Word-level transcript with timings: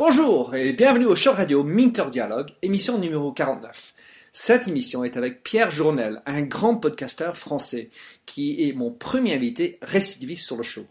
Bonjour 0.00 0.54
et 0.54 0.72
bienvenue 0.72 1.04
au 1.04 1.14
show 1.14 1.32
radio 1.32 1.62
Minter 1.62 2.06
Dialogue, 2.10 2.52
émission 2.62 2.96
numéro 2.96 3.32
49. 3.32 3.92
Cette 4.32 4.66
émission 4.66 5.04
est 5.04 5.18
avec 5.18 5.42
Pierre 5.42 5.70
Journel, 5.70 6.22
un 6.24 6.40
grand 6.40 6.76
podcasteur 6.76 7.36
français 7.36 7.90
qui 8.24 8.66
est 8.66 8.72
mon 8.72 8.92
premier 8.92 9.34
invité 9.34 9.78
récidiviste 9.82 10.46
sur 10.46 10.56
le 10.56 10.62
show. 10.62 10.86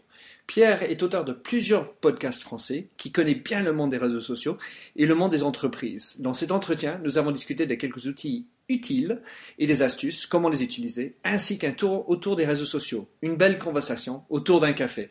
Pierre 0.46 0.84
est 0.84 1.02
auteur 1.02 1.24
de 1.24 1.32
plusieurs 1.32 1.92
podcasts 1.94 2.42
français 2.42 2.86
qui 2.98 3.10
connaît 3.10 3.34
bien 3.34 3.64
le 3.64 3.72
monde 3.72 3.90
des 3.90 3.98
réseaux 3.98 4.20
sociaux 4.20 4.58
et 4.94 5.06
le 5.06 5.16
monde 5.16 5.32
des 5.32 5.42
entreprises. 5.42 6.14
Dans 6.20 6.32
cet 6.32 6.52
entretien, 6.52 7.00
nous 7.02 7.18
avons 7.18 7.32
discuté 7.32 7.66
de 7.66 7.74
quelques 7.74 8.06
outils 8.06 8.46
utiles 8.68 9.22
et 9.58 9.66
des 9.66 9.82
astuces, 9.82 10.24
comment 10.24 10.50
les 10.50 10.62
utiliser, 10.62 11.16
ainsi 11.24 11.58
qu'un 11.58 11.72
tour 11.72 12.08
autour 12.08 12.36
des 12.36 12.46
réseaux 12.46 12.64
sociaux. 12.64 13.08
Une 13.22 13.34
belle 13.34 13.58
conversation 13.58 14.22
autour 14.30 14.60
d'un 14.60 14.72
café. 14.72 15.10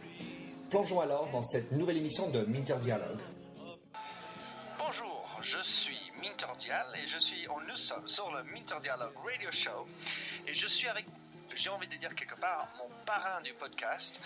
Plongeons 0.71 1.01
alors 1.01 1.27
dans 1.33 1.41
cette 1.41 1.73
nouvelle 1.73 1.97
émission 1.97 2.29
de 2.29 2.45
Minter 2.45 2.77
Dialogue. 2.81 3.19
Bonjour, 4.79 5.27
je 5.41 5.61
suis 5.61 5.99
Minter 6.21 6.47
Dial 6.57 6.85
et 6.95 7.05
je 7.05 7.19
suis, 7.19 7.45
nous 7.67 7.75
sommes 7.75 8.07
sur 8.07 8.31
le 8.31 8.41
Minter 8.43 8.75
Dialogue 8.81 9.11
Radio 9.21 9.51
Show 9.51 9.85
et 10.47 10.53
je 10.53 10.67
suis 10.67 10.87
avec, 10.87 11.05
j'ai 11.53 11.69
envie 11.69 11.89
de 11.89 11.95
dire 11.97 12.15
quelque 12.15 12.39
part, 12.39 12.69
mon 12.77 12.87
parrain 13.05 13.41
du 13.41 13.53
podcast, 13.53 14.19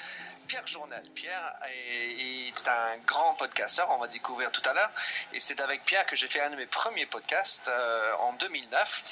Pierre 0.48 0.66
Journel. 0.68 1.04
Pierre 1.16 1.56
est, 1.68 2.48
est 2.50 2.68
un 2.68 2.98
grand 3.06 3.34
podcasteur, 3.36 3.90
on 3.92 3.98
va 3.98 4.08
découvrir 4.08 4.52
tout 4.52 4.62
à 4.66 4.74
l'heure 4.74 4.92
et 5.34 5.40
c'est 5.40 5.60
avec 5.62 5.84
Pierre 5.86 6.06
que 6.06 6.16
j'ai 6.16 6.28
fait 6.28 6.42
un 6.42 6.50
de 6.50 6.56
mes 6.56 6.66
premiers 6.66 7.06
podcasts 7.06 7.68
euh, 7.68 8.14
en 8.20 8.34
2009 8.34 9.04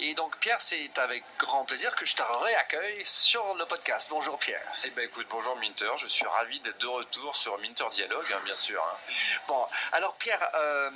et 0.00 0.14
donc 0.14 0.36
Pierre, 0.38 0.60
c'est 0.60 0.96
avec 0.98 1.24
grand 1.38 1.64
plaisir 1.64 1.94
que 1.96 2.04
je 2.06 2.14
te 2.14 2.22
réaccueille 2.22 3.04
sur 3.04 3.54
le 3.54 3.66
podcast. 3.66 4.08
Bonjour 4.10 4.38
Pierre. 4.38 4.66
Eh 4.84 4.90
ben 4.90 5.04
écoute, 5.06 5.26
bonjour 5.30 5.56
Minter, 5.56 5.90
je 5.96 6.06
suis 6.08 6.26
ravi 6.26 6.60
d'être 6.60 6.78
de 6.78 6.86
retour 6.86 7.34
sur 7.34 7.58
Minter 7.58 7.86
Dialogue, 7.92 8.32
hein, 8.32 8.40
bien 8.44 8.56
sûr. 8.56 8.82
hein. 8.82 9.12
Bon, 9.48 9.66
alors 9.92 10.14
Pierre, 10.16 10.48
euh, 10.54 10.90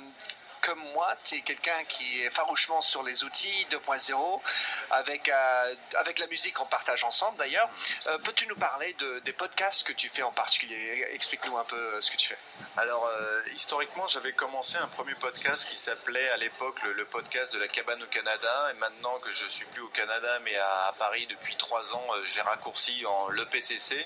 comme 0.61 0.79
moi, 0.93 1.15
tu 1.23 1.35
es 1.35 1.41
quelqu'un 1.41 1.83
qui 1.85 2.21
est 2.21 2.29
farouchement 2.29 2.81
sur 2.81 3.03
les 3.03 3.23
outils 3.23 3.67
2.0, 3.71 4.41
avec, 4.91 5.29
euh, 5.29 5.75
avec 5.97 6.19
la 6.19 6.27
musique, 6.27 6.59
on 6.61 6.65
partage 6.65 7.03
ensemble 7.03 7.37
d'ailleurs. 7.37 7.69
Euh, 8.07 8.17
Peux-tu 8.19 8.47
nous 8.47 8.55
parler 8.55 8.93
de, 8.93 9.19
des 9.19 9.33
podcasts 9.33 9.85
que 9.85 9.93
tu 9.93 10.09
fais 10.09 10.21
en 10.23 10.31
particulier? 10.31 11.07
Explique-nous 11.11 11.57
un 11.57 11.63
peu 11.63 11.75
euh, 11.75 12.01
ce 12.01 12.11
que 12.11 12.17
tu 12.17 12.27
fais. 12.29 12.37
Alors, 12.77 13.09
historiquement, 13.53 14.07
j'avais 14.07 14.33
commencé 14.33 14.77
un 14.77 14.87
premier 14.87 15.15
podcast 15.15 15.67
qui 15.69 15.75
s'appelait 15.77 16.29
à 16.29 16.37
l'époque 16.37 16.81
le, 16.83 16.93
le 16.93 17.05
podcast 17.05 17.53
de 17.53 17.59
la 17.59 17.67
cabane 17.67 18.01
au 18.03 18.07
Canada. 18.07 18.69
Et 18.71 18.75
maintenant 18.75 19.19
que 19.19 19.31
je 19.31 19.45
suis 19.47 19.65
plus 19.65 19.81
au 19.81 19.89
Canada, 19.89 20.39
mais 20.43 20.55
à, 20.55 20.87
à 20.87 20.93
Paris 20.93 21.27
depuis 21.27 21.55
trois 21.57 21.93
ans, 21.95 22.07
je 22.23 22.35
l'ai 22.35 22.41
raccourci 22.41 23.05
en 23.05 23.29
l'EPCC. 23.29 24.05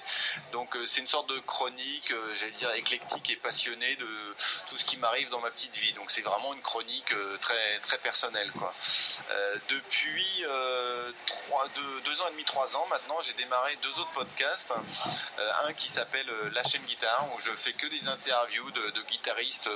Donc, 0.52 0.76
euh, 0.76 0.86
c'est 0.88 1.02
une 1.02 1.08
sorte 1.08 1.30
de 1.30 1.40
chronique, 1.40 2.12
j'allais 2.36 2.52
dire, 2.54 2.72
éclectique 2.74 3.30
et 3.30 3.36
passionnée 3.36 3.96
de 3.98 4.36
tout 4.68 4.78
ce 4.78 4.86
qui 4.86 4.98
m'arrive 4.98 5.30
dans 5.30 5.42
ma 5.42 5.52
petite 5.52 5.76
vie. 5.76 5.94
Donc, 5.94 6.10
c'est 6.10 6.22
vraiment 6.22 6.45
une 6.54 6.62
chronique 6.62 7.12
euh, 7.14 7.38
très, 7.38 7.80
très 7.80 7.98
personnelle, 7.98 8.52
quoi. 8.52 8.74
Euh, 9.32 9.56
depuis 9.70 10.46
euh, 10.48 11.12
deux, 12.04 12.22
ans 12.22 12.28
et 12.28 12.32
demi, 12.32 12.44
trois 12.44 12.76
ans 12.76 12.86
maintenant, 12.90 13.22
j'ai 13.22 13.34
démarré 13.34 13.78
deux 13.82 14.00
autres 14.00 14.12
podcasts. 14.12 14.74
Euh, 15.40 15.52
un 15.68 15.74
qui 15.74 15.90
s'appelle 15.90 16.28
La 16.54 16.64
chaîne 16.64 16.84
guitare, 16.84 17.28
où 17.36 17.40
je 17.40 17.52
fais 17.56 17.74
que 17.74 17.88
des 17.88 18.08
interviews 18.08 18.70
de, 18.72 19.02
guitaristes 19.04 19.70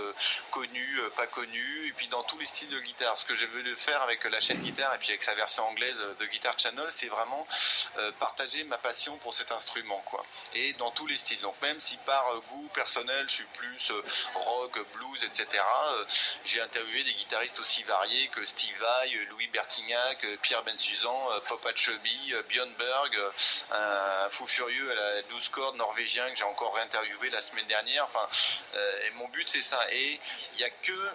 connus, 0.51 0.99
pas 1.15 1.27
connus, 1.27 1.87
et 1.87 1.91
puis 1.93 2.07
dans 2.07 2.23
tous 2.23 2.37
les 2.39 2.45
styles 2.45 2.69
de 2.69 2.79
guitare. 2.79 3.17
Ce 3.17 3.25
que 3.25 3.35
je 3.35 3.45
veux 3.45 3.75
faire 3.75 4.01
avec 4.01 4.23
la 4.23 4.39
chaîne 4.39 4.61
guitare 4.61 4.93
et 4.95 4.97
puis 4.97 5.09
avec 5.09 5.23
sa 5.23 5.35
version 5.35 5.63
anglaise 5.65 5.99
de 6.19 6.25
Guitar 6.25 6.57
Channel, 6.57 6.87
c'est 6.89 7.07
vraiment 7.07 7.45
partager 8.19 8.63
ma 8.63 8.77
passion 8.77 9.17
pour 9.17 9.33
cet 9.33 9.51
instrument, 9.51 10.01
quoi. 10.05 10.25
Et 10.53 10.73
dans 10.73 10.91
tous 10.91 11.07
les 11.07 11.17
styles. 11.17 11.41
Donc 11.41 11.55
même 11.61 11.79
si 11.79 11.97
par 11.97 12.25
goût 12.49 12.69
personnel, 12.73 13.25
je 13.27 13.35
suis 13.35 13.47
plus 13.57 13.91
rock, 14.35 14.79
blues, 14.93 15.23
etc. 15.23 15.63
euh, 15.89 16.05
j'ai 16.59 16.65
interviewé 16.65 17.03
des 17.05 17.13
guitaristes 17.13 17.59
aussi 17.61 17.83
variés 17.83 18.27
que 18.29 18.43
Steve 18.43 18.75
Vai, 18.79 19.15
euh, 19.15 19.25
Louis 19.29 19.47
Bertignac, 19.47 20.23
euh, 20.25 20.35
Pierre 20.41 20.63
Bensuzan, 20.63 21.31
euh, 21.31 21.71
Chubby, 21.75 22.33
euh, 22.33 22.43
Björn 22.49 22.69
Berg, 22.73 23.17
un 23.71 24.29
fou 24.29 24.45
furieux 24.45 24.91
à 24.91 24.95
la 24.95 25.21
12 25.23 25.49
cordes 25.49 25.77
norvégien 25.77 26.29
que 26.29 26.35
j'ai 26.35 26.43
encore 26.43 26.75
réinterviewé 26.75 27.29
la 27.29 27.41
semaine 27.41 27.67
dernière. 27.67 28.03
Enfin, 28.05 28.27
mon 29.13 29.27
but 29.29 29.47
c'est 29.47 29.61
ça. 29.61 29.79
Et 29.91 30.19
il 30.53 30.57
n'y 30.57 30.63
a 30.63 30.69
que, 30.69 31.11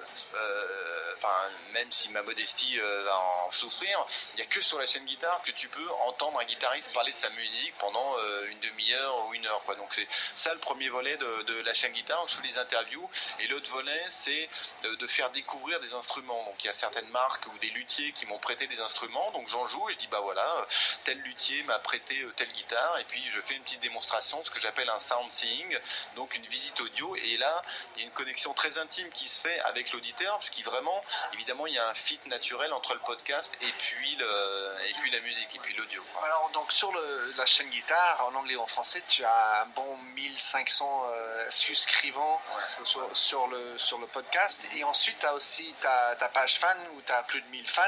enfin, 1.16 1.50
même 1.72 1.91
si 1.91 2.11
ma 2.11 2.22
modestie 2.22 2.78
va 2.78 3.19
en 3.19 3.50
souffrir, 3.50 4.06
il 4.32 4.37
n'y 4.37 4.43
a 4.43 4.47
que 4.47 4.62
sur 4.62 4.78
la 4.78 4.87
chaîne 4.87 5.05
guitare 5.05 5.43
que 5.44 5.53
tu 5.53 5.69
peux 5.69 5.91
entendre 6.06 6.38
un 6.38 6.44
guitariste 6.44 6.93
parler 6.93 7.12
de 7.12 7.19
sa 7.19 7.31
musique 7.31 7.75
pendant 7.78 8.16
une 8.47 8.61
demi-heure 8.61 9.26
ou 9.26 9.34
une 9.34 9.47
heure. 9.47 9.62
Donc 9.76 9.93
c'est 9.93 10.09
ça 10.34 10.55
le 10.55 10.61
premier 10.61 10.88
volet 10.88 11.16
de, 11.16 11.61
la 11.62 11.75
chaîne 11.75 11.93
guitare 11.93 12.22
où 12.25 12.28
je 12.28 12.37
fais 12.37 12.47
les 12.47 12.59
interviews. 12.59 13.09
Et 13.41 13.47
l'autre 13.49 13.71
volet, 13.71 14.05
c'est 14.09 14.49
de 14.82 15.06
faire 15.06 15.31
découvrir 15.34 15.78
des 15.81 15.93
instruments. 15.95 16.43
Donc 16.45 16.55
il 16.65 16.67
y 16.67 16.71
a 16.71 16.72
certaines 16.72 17.09
marques 17.11 17.47
ou 17.47 17.59
des 17.59 17.71
luthiers 17.71 18.12
qui 18.12 18.25
m'ont 18.27 18.39
prêté 18.39 18.67
des 18.67 18.81
instruments, 18.81 19.31
donc 19.33 19.49
j'en 19.49 19.67
joue 19.67 19.89
et 19.91 19.93
je 19.93 19.99
dis 19.99 20.06
bah 20.06 20.21
voilà, 20.22 20.47
euh, 20.61 20.65
tel 21.05 21.19
luthier 21.19 21.62
m'a 21.65 21.78
prêté 21.81 22.22
euh, 22.22 22.33
telle 22.37 22.53
guitare 22.53 22.99
et 22.99 23.05
puis 23.05 23.22
je 23.31 23.41
fais 23.43 23.55
une 23.55 23.62
petite 23.62 23.81
démonstration, 23.81 24.43
ce 24.44 24.50
que 24.50 24.61
j'appelle 24.61 24.89
un 24.89 24.99
sound 24.99 25.31
seeing, 25.31 25.78
donc 26.17 26.34
une 26.34 26.47
visite 26.47 26.81
audio. 26.81 27.15
Et 27.17 27.37
là, 27.37 27.62
il 27.94 28.00
y 28.00 28.05
a 28.05 28.06
une 28.06 28.12
connexion 28.12 28.55
très 28.55 28.78
intime 28.78 29.11
qui 29.11 29.28
se 29.28 29.41
fait 29.41 29.59
avec 29.61 29.93
l'auditeur, 29.93 30.37
parce 30.39 30.50
qu'il 30.50 30.65
vraiment, 30.65 31.05
évidemment, 31.34 31.67
il 31.67 31.75
y 31.75 31.78
a 31.78 31.89
un 31.89 31.94
fit 31.94 32.21
naturel 32.27 32.73
entre 32.73 32.94
le 32.94 33.00
podcast 33.00 33.53
et 33.61 33.73
puis 33.78 34.15
le, 34.17 34.77
et 34.89 34.93
puis 34.94 35.11
la 35.11 35.21
musique 35.21 35.55
et 35.55 35.59
puis 35.59 35.75
l'audio. 35.75 36.03
Alors 36.25 36.50
donc 36.50 36.73
sur 36.73 36.93
le- 36.93 37.33
la 37.37 37.47
chaîne 37.47 37.69
guitare, 37.71 38.25
en 38.27 38.34
anglais 38.37 38.55
ou 38.56 38.61
en 38.62 38.67
français, 38.67 39.03
tu 39.09 39.25
as 39.25 39.62
un 39.62 39.67
bon 39.67 39.97
1500 40.15 41.06
euh, 41.12 41.50
souscrivants 41.50 42.41
sur, 42.84 43.17
sur 43.17 43.47
le, 43.49 43.77
sur 43.78 43.99
le 43.99 44.06
podcast. 44.06 44.67
Et 44.77 44.84
ensuite, 44.84 45.24
tu 45.25 45.35
aussi 45.35 45.75
ta, 45.81 46.29
page 46.29 46.59
fan 46.59 46.77
où 46.95 47.03
tu 47.03 47.12
as 47.12 47.23
plus 47.23 47.41
de 47.41 47.47
1000 47.49 47.67
fans. 47.69 47.83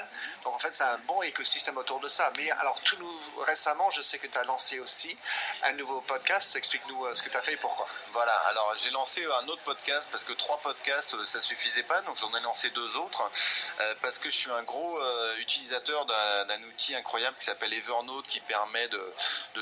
Donc 0.44 0.54
en 0.54 0.58
fait, 0.58 0.74
c'est 0.74 0.84
un 0.84 0.98
bon 1.06 1.22
écosystème 1.22 1.76
autour 1.76 2.00
de 2.00 2.08
ça. 2.08 2.32
Mais 2.36 2.50
alors, 2.50 2.80
tout 2.82 2.96
nous, 2.98 3.20
récemment, 3.42 3.90
je 3.90 4.02
sais 4.02 4.18
que 4.18 4.26
tu 4.26 4.38
as 4.38 4.44
lancé 4.44 4.78
aussi 4.80 5.16
un 5.62 5.72
nouveau 5.72 6.00
podcast. 6.02 6.56
Explique-nous 6.56 7.06
euh, 7.06 7.14
ce 7.14 7.22
que 7.22 7.28
tu 7.28 7.36
as 7.36 7.42
fait 7.42 7.54
et 7.54 7.56
pourquoi. 7.56 7.86
Voilà, 8.12 8.34
alors 8.48 8.74
j'ai 8.76 8.90
lancé 8.90 9.24
un 9.24 9.48
autre 9.48 9.62
podcast 9.62 10.08
parce 10.10 10.24
que 10.24 10.32
trois 10.32 10.58
podcasts 10.58 11.14
euh, 11.14 11.26
ça 11.26 11.40
suffisait 11.40 11.82
pas, 11.82 12.00
donc 12.02 12.16
j'en 12.16 12.34
ai 12.34 12.40
lancé 12.40 12.70
deux 12.70 12.96
autres 12.96 13.30
euh, 13.80 13.94
parce 14.00 14.18
que 14.18 14.30
je 14.30 14.36
suis 14.36 14.50
un 14.50 14.62
gros 14.62 14.98
euh, 15.00 15.36
utilisateur 15.36 16.06
d'un 16.06 16.62
outil 16.62 16.94
incroyable 16.94 17.36
qui 17.38 17.44
s'appelle 17.44 17.72
Evernote 17.72 18.26
qui 18.26 18.40
permet 18.40 18.88
de, 18.88 19.12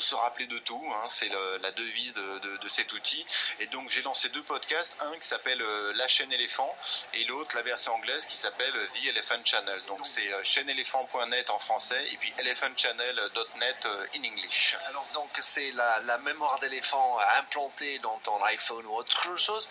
se 0.01 0.15
rappeler 0.15 0.47
de 0.47 0.59
tout, 0.59 0.83
hein, 0.87 1.06
c'est 1.09 1.31
la 1.61 1.71
devise 1.73 2.12
de, 2.15 2.59
de- 2.59 2.69
cet 2.69 2.93
outil. 2.93 3.25
Et 3.61 3.67
donc 3.69 3.89
j'ai 3.91 4.03
lancé 4.03 4.29
deux 4.29 4.43
podcasts, 4.43 4.97
un 5.01 5.19
qui 5.19 5.27
s'appelle 5.27 5.62
euh, 5.62 5.93
La 5.95 6.09
chaîne 6.09 6.33
éléphant 6.33 6.75
et 7.15 7.25
l'autre 7.25 7.56
la 7.56 7.62
version 7.64 7.92
anglaise 7.94 8.26
qui 8.26 8.36
s'appelle 8.36 8.72
The 8.94 9.06
Elephant 9.08 9.44
Channel. 9.44 9.80
Donc 9.86 10.06
c'est 10.06 10.32
euh, 10.32 10.42
chaîneéléphant.net 10.44 11.50
en 11.50 11.58
français 11.58 12.06
et 12.12 12.16
puis 12.16 12.32
elephantchannel.net 12.38 13.86
euh, 13.86 14.06
in 14.16 14.25
English. 14.25 14.76
Alors 14.88 15.06
donc 15.14 15.31
c'est 15.40 15.70
la, 15.72 16.00
la 16.00 16.19
mémoire 16.19 16.58
d'éléphant 16.61 17.19
implantée 17.38 17.99
dans 18.00 18.19
ton 18.20 18.43
iPhone 18.44 18.84
ou 18.87 18.94
autre 18.94 19.37
chose. 19.37 19.69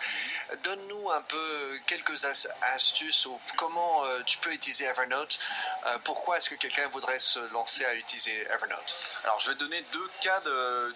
Donne-nous 0.62 1.10
un 1.10 1.22
peu 1.22 1.78
quelques 1.86 2.24
as- 2.24 2.48
astuces 2.74 3.26
ou 3.26 3.40
comment 3.56 4.04
euh, 4.04 4.22
tu 4.24 4.38
peux 4.38 4.52
utiliser 4.52 4.84
Evernote. 4.84 5.38
Euh, 5.86 5.98
pourquoi 6.04 6.36
est-ce 6.38 6.50
que 6.50 6.54
quelqu'un 6.56 6.88
voudrait 6.88 7.18
se 7.18 7.38
lancer 7.52 7.84
à 7.84 7.94
utiliser 7.94 8.46
Evernote? 8.50 8.94
Alors, 9.24 9.40
je 9.40 9.50
vais 9.50 9.56
donner 9.56 9.80
deux 9.92 10.10
cas 10.20 10.42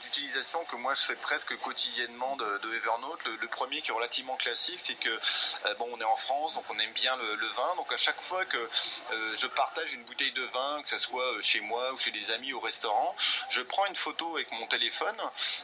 d'utilisation 0.02 0.64
que 0.64 0.76
moi 0.76 0.94
je 0.94 1.02
fais 1.02 1.14
presque 1.16 1.56
quotidiennement 1.60 2.36
de, 2.36 2.58
de 2.58 2.74
Evernote. 2.76 3.24
Le, 3.24 3.36
le 3.36 3.48
premier 3.48 3.80
qui 3.82 3.90
est 3.90 3.94
relativement 3.94 4.36
classique, 4.36 4.80
c'est 4.80 4.94
que 4.94 5.08
euh, 5.08 5.74
bon, 5.78 5.88
on 5.92 6.00
est 6.00 6.04
en 6.04 6.16
France, 6.16 6.54
donc 6.54 6.64
on 6.70 6.78
bien 6.88 7.16
le, 7.16 7.46
vin. 7.48 7.74
Donc 7.76 7.92
à 7.92 7.96
chaque 7.96 8.20
fois 8.20 8.44
que 8.44 8.56
euh, 8.56 9.36
je 9.36 9.46
partage 9.46 9.92
une 9.92 10.04
bouteille 10.04 10.32
de 10.32 10.44
vin, 10.44 10.82
que 10.82 10.88
ce 10.88 10.98
soit 10.98 11.34
euh, 11.34 11.42
chez 11.42 11.60
moi 11.60 11.92
ou 11.92 11.98
chez 11.98 12.10
des 12.10 12.30
amis 12.30 12.52
au 12.52 12.60
restaurant, 12.60 13.14
je 13.50 13.60
prends 13.62 13.86
une 13.86 13.96
photo 13.96 14.36
avec 14.36 14.50
mon 14.52 14.66
téléphone 14.66 15.16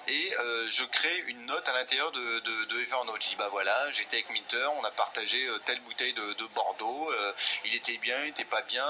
et 0.08 0.32
je 0.68 0.84
crée 0.84 1.24
une 1.26 1.46
note 1.46 1.68
à 1.68 1.72
l'intérieur 1.72 2.10
de, 2.12 2.40
de, 2.40 2.80
Evernote. 2.80 3.22
Je 3.22 3.28
dis 3.28 3.36
bah 3.36 3.48
voilà, 3.50 3.90
j'étais 3.92 4.16
avec 4.16 4.30
Minter, 4.30 4.68
on 4.78 4.84
a 4.84 4.90
partagé 4.90 5.48
telle 5.64 5.80
bouteille 5.80 6.12
de, 6.12 6.44
Bordeaux, 6.54 7.10
il 7.64 7.74
était 7.74 7.96
bien, 7.98 8.16
il 8.24 8.28
était 8.28 8.44
pas 8.44 8.62
bien. 8.62 8.88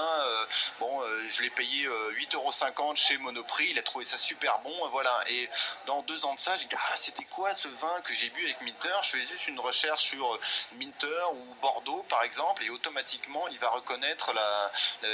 bon, 0.79 1.01
je 1.29 1.41
l'ai 1.41 1.49
payé 1.49 1.87
8,50€ 1.87 2.95
chez 2.95 3.17
Monoprix, 3.17 3.69
il 3.71 3.79
a 3.79 3.83
trouvé 3.83 4.05
ça 4.05 4.17
super 4.17 4.59
bon, 4.59 4.89
voilà. 4.89 5.23
Et 5.29 5.49
dans 5.85 6.01
deux 6.03 6.25
ans 6.25 6.35
de 6.35 6.39
ça, 6.39 6.55
j'ai 6.57 6.67
dit 6.67 6.75
ah 6.75 6.95
c'était 6.95 7.25
quoi 7.25 7.53
ce 7.53 7.67
vin 7.67 8.01
que 8.03 8.13
j'ai 8.13 8.29
bu 8.29 8.43
avec 8.43 8.61
Minter 8.61 8.93
Je 9.03 9.09
faisais 9.09 9.27
juste 9.27 9.47
une 9.47 9.59
recherche 9.59 10.03
sur 10.03 10.39
Minter 10.73 11.23
ou 11.33 11.55
Bordeaux 11.61 12.05
par 12.15 12.23
exemple 12.23 12.63
et 12.63 12.69
automatiquement 12.69 13.45
il 13.49 13.59
va 13.59 13.69
reconnaître 13.71 14.33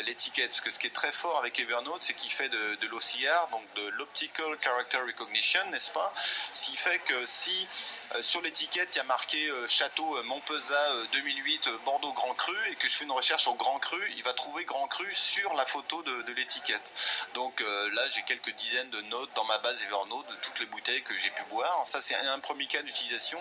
l'étiquette. 0.06 0.50
Parce 0.52 0.62
que 0.62 0.70
ce 0.70 0.78
qui 0.78 0.86
est 0.86 0.94
très 0.94 1.12
fort 1.12 1.40
avec 1.40 1.60
Evernote, 1.60 2.04
c'est 2.04 2.14
qu'il 2.14 2.32
fait 2.32 2.48
de, 2.50 2.76
de 2.76 2.88
l'OCR, 2.88 3.48
donc 3.50 3.64
de 3.74 3.88
l'Optical 3.98 4.56
Character 4.62 4.98
Recognition, 4.98 5.66
n'est-ce 5.72 5.90
pas? 5.90 6.14
Ce 6.54 6.68
qui 6.68 6.78
fait 6.78 7.00
que 7.00 7.26
si 7.26 7.68
euh, 8.14 8.22
sur 8.22 8.42
l'étiquette 8.42 8.94
il 8.94 8.98
y 8.98 9.02
a 9.02 9.06
marqué 9.06 9.48
euh, 9.48 9.68
Château 9.68 10.16
euh, 10.18 10.24
Montpezat 10.24 11.06
2008 11.12 11.70
Bordeaux 11.86 12.14
Grand 12.14 12.36
Cru 12.36 12.56
et 12.70 12.76
que 12.76 12.88
je 12.88 12.96
fais 12.96 13.06
une 13.06 13.12
recherche 13.12 13.48
au 13.48 13.56
Grand 13.56 13.80
Cru, 13.80 14.00
il 14.16 14.24
va 14.24 14.34
trouver 14.34 14.64
Grand 14.66 14.88
Cru 14.88 15.12
sur 15.16 15.56
la 15.56 15.66
photo 15.66 16.04
de, 16.04 16.22
de 16.22 16.34
l'étiquette. 16.34 16.94
Donc 17.34 17.62
là 17.62 18.08
j'ai 18.10 18.22
quelques 18.24 18.54
dizaines 18.56 18.90
de 18.92 19.02
notes 19.02 19.32
dans 19.34 19.46
ma 19.46 19.58
base 19.58 19.82
Evernote 19.82 20.28
de 20.28 20.36
toutes 20.36 20.60
les 20.60 20.66
bouteilles 20.68 21.02
que 21.02 21.18
j'ai 21.18 21.32
pu 21.32 21.44
boire. 21.50 21.82
Ça 21.88 22.00
c'est 22.02 22.16
un 22.16 22.40
premier 22.40 22.68
cas 22.68 22.84
d'utilisation. 22.84 23.40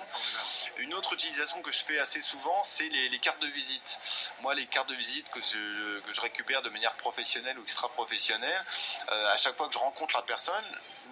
Une 0.78 0.94
autre 0.94 1.12
utilisation 1.12 1.60
que 1.62 1.72
je 1.72 1.84
fais 1.84 1.98
assez 1.98 2.20
souvent, 2.20 2.62
c'est 2.64 2.88
les, 2.88 3.18
cartes 3.18 3.40
de 3.42 3.48
visite. 3.50 4.00
Moi, 4.40 4.54
les 4.54 4.66
cartes 4.66 4.88
de 4.88 4.94
visite 4.94 5.26
que 5.30 5.40
je, 5.40 6.20
récupère 6.20 6.62
de 6.62 6.70
manière 6.70 6.94
professionnelle 6.96 7.58
ou 7.58 7.62
extra-professionnelle, 7.62 8.64
euh, 9.10 9.32
à 9.32 9.36
chaque 9.36 9.56
fois 9.56 9.68
que 9.68 9.74
je 9.74 9.78
rencontre 9.78 10.16
la 10.16 10.22
personne, 10.22 10.64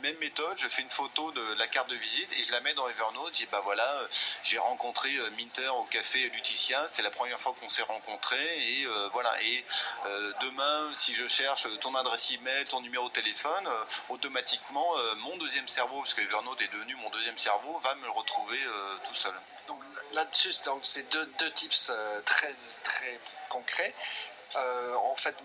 même 0.03 0.17
méthode, 0.19 0.57
je 0.59 0.69
fais 0.69 0.83
une 0.83 0.91
photo 0.91 1.33
de 1.33 1.55
la 1.55 1.67
carte 1.67 1.89
de 1.91 1.97
visite 1.97 2.31
et 2.39 2.45
je 2.45 2.53
la 2.53 2.61
mets 2.61 2.75
dans 2.75 2.89
Evernote. 2.89 3.33
Je 3.33 3.39
dis 3.39 3.47
bah 3.51 3.61
voilà, 3.65 3.91
euh, 3.95 4.09
j'ai 4.43 4.59
rencontré 4.59 5.13
euh, 5.17 5.31
Minter 5.31 5.69
au 5.69 5.85
café 5.85 6.29
Lutetia, 6.31 6.87
c'est 6.89 7.03
la 7.03 7.11
première 7.11 7.41
fois 7.41 7.55
qu'on 7.59 7.69
s'est 7.69 7.83
rencontrés 7.83 8.59
et 8.59 8.87
voilà. 9.13 9.31
Et 9.43 9.65
demain, 10.41 10.91
si 10.95 11.15
je 11.15 11.27
cherche 11.27 11.67
ton 11.81 11.95
adresse 11.95 12.31
email, 12.31 12.65
ton 12.67 12.81
numéro 12.81 13.09
de 13.09 13.13
téléphone, 13.13 13.69
automatiquement 14.09 14.95
mon 15.17 15.37
deuxième 15.39 15.69
cerveau, 15.69 16.01
parce 16.01 16.15
que 16.15 16.21
Evernote 16.21 16.61
est 16.61 16.73
devenu 16.73 16.95
mon 16.97 17.11
deuxième 17.11 17.39
cerveau, 17.39 17.79
va 17.81 17.95
me 17.97 18.09
retrouver 18.11 18.59
tout 19.07 19.15
seul. 19.15 19.35
Donc 19.67 19.81
là-dessus, 20.13 20.53
c'est 20.83 21.11
deux, 21.11 21.27
deux 21.39 21.51
tips 21.53 21.93
très 22.29 22.53
très 22.85 23.19
concrets. 23.49 23.95
Euh, 24.57 24.95
en 24.95 25.17
fait, 25.17 25.37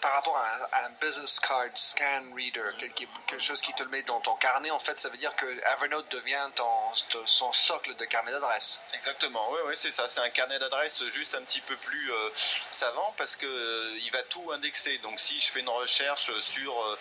par 0.00 0.12
rapport 0.14 0.36
à 0.36 0.84
un, 0.84 0.90
business 1.00 1.38
card 1.38 1.66
scan 1.74 2.24
reader, 2.34 2.76
quelque, 2.78 3.38
chose 3.38 3.60
qui 3.60 3.72
te 3.74 3.82
le 3.84 3.88
met 3.88 4.02
dans 4.02 4.20
ton 4.20 4.34
carnet, 4.34 4.70
en 4.70 4.80
fait, 4.80 4.98
ça 4.98 5.08
veut 5.08 5.16
dire 5.16 5.34
que 5.36 5.46
Evernote 5.74 6.08
devient 6.10 6.50
ton, 6.56 6.66
son 7.26 7.52
socle 7.52 7.94
de 7.94 8.04
carnet 8.04 8.32
d'adresse. 8.32 8.80
Exactement, 8.94 9.48
oui, 9.52 9.58
oui, 9.66 9.74
c'est 9.76 9.92
ça. 9.92 10.08
C'est 10.08 10.20
un 10.20 10.30
carnet 10.30 10.58
d'adresse 10.58 11.04
juste 11.10 11.36
un 11.36 11.42
petit 11.42 11.60
peu 11.60 11.76
plus 11.76 12.12
euh, 12.12 12.30
savant 12.72 13.14
parce 13.16 13.36
que 13.36 13.46
euh, 13.46 13.98
il 14.00 14.10
va 14.10 14.22
tout 14.24 14.50
indexer. 14.50 14.98
Donc, 14.98 15.20
si 15.20 15.38
je 15.38 15.52
fais 15.52 15.60
une 15.60 15.68
recherche 15.68 16.32
sur, 16.40 16.98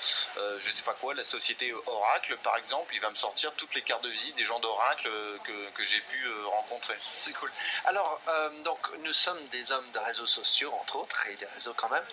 je 0.59 0.71
sais 0.71 0.83
pas 0.83 0.93
quoi, 0.93 1.15
la 1.15 1.23
société 1.23 1.73
Oracle, 1.85 2.37
par 2.43 2.57
exemple, 2.57 2.93
il 2.93 3.01
va 3.01 3.09
me 3.09 3.15
sortir 3.15 3.51
toutes 3.53 3.73
les 3.73 3.81
cartes 3.81 4.03
de 4.03 4.09
visite 4.09 4.35
des 4.35 4.45
gens 4.45 4.59
d'Oracle 4.59 5.09
que, 5.43 5.69
que 5.71 5.83
j'ai 5.83 6.01
pu 6.01 6.29
rencontrer. 6.45 6.97
C'est 7.19 7.33
cool. 7.33 7.51
Alors, 7.85 8.21
donc, 8.63 8.79
nous 8.99 9.13
sommes 9.13 9.43
des 9.47 9.71
hommes 9.71 9.89
de 9.91 9.99
réseaux 9.99 10.27
sociaux, 10.27 10.71
entre 10.81 10.97
autres, 10.97 11.25
et 11.27 11.46
réseaux 11.53 11.73
quand 11.75 11.89
même. 11.89 12.03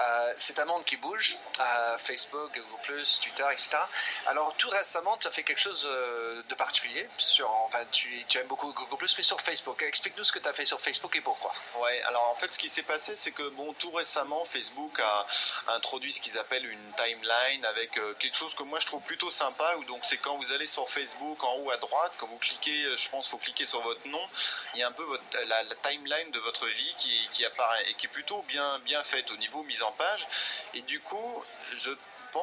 Euh, 0.00 0.34
c'est 0.38 0.58
un 0.58 0.64
monde 0.64 0.84
qui 0.84 0.96
bouge, 0.96 1.36
euh, 1.60 1.98
Facebook, 1.98 2.52
Google+, 2.54 3.04
Twitter, 3.22 3.44
etc. 3.52 3.78
Alors 4.26 4.54
tout 4.56 4.70
récemment, 4.70 5.16
tu 5.16 5.26
as 5.26 5.30
fait 5.30 5.42
quelque 5.42 5.60
chose 5.60 5.86
euh, 5.90 6.42
de 6.48 6.54
particulier. 6.54 7.08
Sur, 7.18 7.50
enfin, 7.50 7.84
tu, 7.92 8.24
aimes 8.34 8.46
beaucoup 8.46 8.72
Google+, 8.72 9.06
mais 9.16 9.22
sur 9.22 9.40
Facebook. 9.40 9.82
Explique-nous 9.82 10.24
ce 10.24 10.32
que 10.32 10.38
tu 10.38 10.48
as 10.48 10.52
fait 10.52 10.66
sur 10.66 10.80
Facebook 10.80 11.14
et 11.16 11.20
pourquoi. 11.20 11.54
Ouais, 11.76 12.02
alors 12.02 12.30
en 12.30 12.34
fait, 12.36 12.52
ce 12.52 12.58
qui 12.58 12.68
s'est 12.68 12.82
passé, 12.82 13.16
c'est 13.16 13.32
que 13.32 13.48
bon, 13.50 13.72
tout 13.74 13.90
récemment, 13.90 14.44
Facebook 14.44 15.00
a 15.00 15.26
introduit 15.74 16.12
ce 16.12 16.20
qu'ils 16.20 16.38
appellent 16.38 16.66
une 16.66 16.92
timeline 16.96 17.64
avec 17.64 17.92
quelque 18.18 18.36
chose 18.36 18.54
que 18.54 18.62
moi 18.62 18.80
je 18.80 18.86
trouve 18.86 19.02
plutôt 19.02 19.30
sympa. 19.30 19.76
Où 19.76 19.84
donc 19.84 20.04
c'est 20.04 20.18
quand 20.18 20.36
vous 20.36 20.52
allez 20.52 20.66
sur 20.66 20.88
Facebook, 20.90 21.42
en 21.44 21.56
haut 21.58 21.70
à 21.70 21.76
droite, 21.76 22.12
quand 22.18 22.26
vous 22.26 22.38
cliquez, 22.38 22.96
je 22.96 23.08
pense, 23.08 23.28
faut 23.28 23.38
cliquer 23.38 23.66
sur 23.66 23.80
votre 23.82 24.06
nom, 24.06 24.28
il 24.74 24.80
y 24.80 24.82
a 24.82 24.88
un 24.88 24.92
peu 24.92 25.04
la, 25.46 25.64
timeline 25.82 26.30
de 26.30 26.38
votre 26.40 26.66
vie 26.66 26.94
qui 27.32 27.44
apparaît 27.44 27.88
et 27.90 27.94
qui 27.94 28.06
est 28.06 28.10
plutôt 28.10 28.42
bien 28.48 28.75
bien 28.78 29.02
faite 29.04 29.30
au 29.30 29.36
niveau 29.36 29.62
mise 29.64 29.82
en 29.82 29.92
page. 29.92 30.26
Et 30.74 30.82
du 30.82 31.00
coup, 31.00 31.42
je 31.78 31.90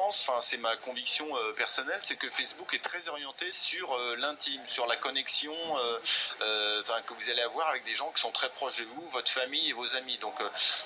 enfin 0.02 0.40
c'est 0.40 0.58
ma 0.58 0.76
conviction 0.76 1.26
euh, 1.36 1.52
personnelle, 1.52 2.00
c'est 2.02 2.16
que 2.16 2.28
Facebook 2.30 2.72
est 2.74 2.82
très 2.82 3.08
orienté 3.08 3.50
sur 3.52 3.92
euh, 3.92 4.16
l'intime, 4.16 4.60
sur 4.66 4.86
la 4.86 4.96
connexion 4.96 5.54
euh, 5.78 6.82
que 7.06 7.14
vous 7.14 7.30
allez 7.30 7.42
avoir 7.42 7.68
avec 7.68 7.84
des 7.84 7.94
gens 7.94 8.10
qui 8.12 8.20
sont 8.20 8.30
très 8.30 8.48
proches 8.50 8.78
de 8.78 8.84
vous, 8.84 9.08
votre 9.10 9.30
famille 9.30 9.68
et 9.68 9.72
vos 9.72 9.96
amis. 9.96 10.16
Donc 10.18 10.34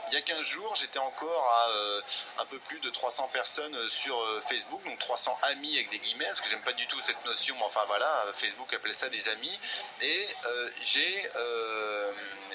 il 0.09 0.15
y 0.15 0.17
a 0.17 0.21
15 0.21 0.41
jours, 0.43 0.75
j'étais 0.75 0.99
encore 0.99 1.45
à 1.49 2.43
un 2.43 2.47
peu 2.47 2.59
plus 2.59 2.81
de 2.81 2.91
300 2.91 3.29
personnes 3.33 3.77
sur 3.89 4.17
Facebook, 4.49 4.83
donc 4.85 4.99
300 4.99 5.39
amis 5.43 5.75
avec 5.75 5.91
des 5.91 5.99
guillemets, 5.99 6.27
parce 6.27 6.41
que 6.41 6.49
j'aime 6.49 6.63
pas 6.63 6.73
du 6.73 6.87
tout 6.89 7.01
cette 7.03 7.25
notion, 7.25 7.55
mais 7.57 7.65
enfin 7.65 7.85
voilà, 7.87 8.27
Facebook 8.35 8.73
appelait 8.75 8.95
ça 8.95 9.09
des 9.09 9.29
amis. 9.29 9.59
Et 10.01 10.29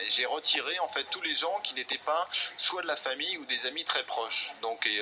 j'ai 0.08 0.26
retiré 0.26 0.80
en 0.80 0.90
fait 0.90 1.06
tous 1.06 1.22
les 1.22 1.36
gens 1.36 1.60
qui 1.64 1.74
n'étaient 1.76 1.98
pas 2.00 2.28
soit 2.58 2.82
de 2.82 2.88
la 2.88 2.98
famille 2.98 3.38
ou 3.38 3.46
des 3.46 3.66
amis 3.66 3.86
très 3.86 4.04
proches. 4.04 4.52
Donc 4.62 4.86
et, 4.88 5.02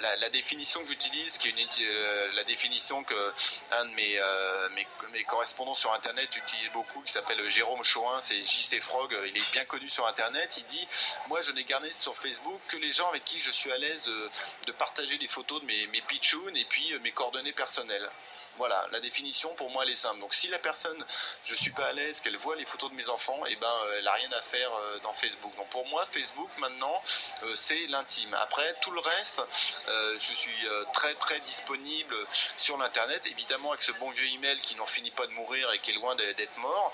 la, 0.00 0.16
la 0.16 0.30
définition 0.32 0.82
que 0.82 0.88
j'utilise, 0.88 1.38
qui 1.38 1.48
est 1.48 1.54
euh, 1.80 2.32
la 2.34 2.44
définition 2.44 3.04
que 3.04 3.32
un 3.70 3.84
de 3.84 3.94
mes, 3.94 4.18
euh, 4.18 4.68
mes, 4.70 4.86
mes, 5.12 5.24
correspondants 5.24 5.74
sur 5.74 5.92
Internet 5.92 6.34
utilise 6.36 6.70
beaucoup, 6.72 7.00
qui 7.02 7.12
s'appelle 7.12 7.48
Jérôme 7.48 7.84
Chouin, 7.84 8.20
c'est 8.20 8.44
JC 8.44 8.80
Frog, 8.80 9.16
il 9.26 9.36
est 9.36 9.52
bien 9.52 9.64
connu 9.64 9.88
sur 9.88 10.06
Internet, 10.06 10.56
il 10.58 10.64
dit, 10.64 10.88
moi 11.28 11.40
je 11.42 11.52
n'ai 11.52 11.64
gardé 11.64 11.92
sur 11.92 12.16
Facebook 12.16 12.60
que 12.68 12.76
les 12.76 12.92
gens 12.92 13.08
avec 13.08 13.24
qui 13.24 13.38
je 13.38 13.50
suis 13.50 13.70
à 13.70 13.78
l'aise 13.78 14.02
de, 14.02 14.30
de 14.66 14.72
partager 14.72 15.18
des 15.18 15.28
photos 15.28 15.60
de 15.60 15.66
mes, 15.66 15.86
mes 15.88 16.00
pitchouns 16.02 16.54
et 16.54 16.64
puis 16.64 16.92
euh, 16.92 16.98
mes 17.00 17.12
coordonnées 17.12 17.52
personnelles. 17.52 18.10
Voilà, 18.58 18.86
la 18.92 19.00
définition 19.00 19.54
pour 19.54 19.70
moi 19.70 19.84
elle 19.84 19.92
est 19.92 19.96
simple. 19.96 20.20
Donc 20.20 20.34
si 20.34 20.48
la 20.48 20.58
personne, 20.58 21.04
je 21.44 21.54
suis 21.54 21.70
pas 21.70 21.86
à 21.86 21.92
l'aise, 21.92 22.20
qu'elle 22.20 22.36
voit 22.36 22.54
les 22.54 22.66
photos 22.66 22.90
de 22.90 22.96
mes 22.96 23.08
enfants, 23.08 23.46
et 23.46 23.52
eh 23.52 23.56
ben 23.56 23.74
euh, 23.86 23.98
elle 23.98 24.08
a 24.08 24.12
rien 24.12 24.30
à 24.32 24.42
faire 24.42 24.70
euh, 24.74 24.98
dans 24.98 25.14
Facebook. 25.14 25.54
Donc 25.56 25.68
pour 25.70 25.86
moi 25.88 26.04
Facebook 26.12 26.50
maintenant 26.58 27.02
euh, 27.44 27.56
c'est 27.56 27.86
l'intime. 27.86 28.34
Après 28.34 28.74
tout 28.82 28.90
le 28.90 29.00
reste, 29.00 29.40
je 29.86 30.34
suis 30.34 30.66
très 30.92 31.14
très 31.14 31.40
disponible 31.40 32.14
sur 32.56 32.76
l'internet, 32.76 33.26
évidemment 33.26 33.70
avec 33.70 33.82
ce 33.82 33.92
bon 33.92 34.10
vieux 34.10 34.26
email 34.26 34.58
qui 34.58 34.74
n'en 34.76 34.86
finit 34.86 35.10
pas 35.10 35.26
de 35.26 35.32
mourir 35.32 35.72
et 35.72 35.78
qui 35.80 35.90
est 35.90 35.94
loin 35.94 36.14
d'être 36.14 36.56
mort. 36.58 36.92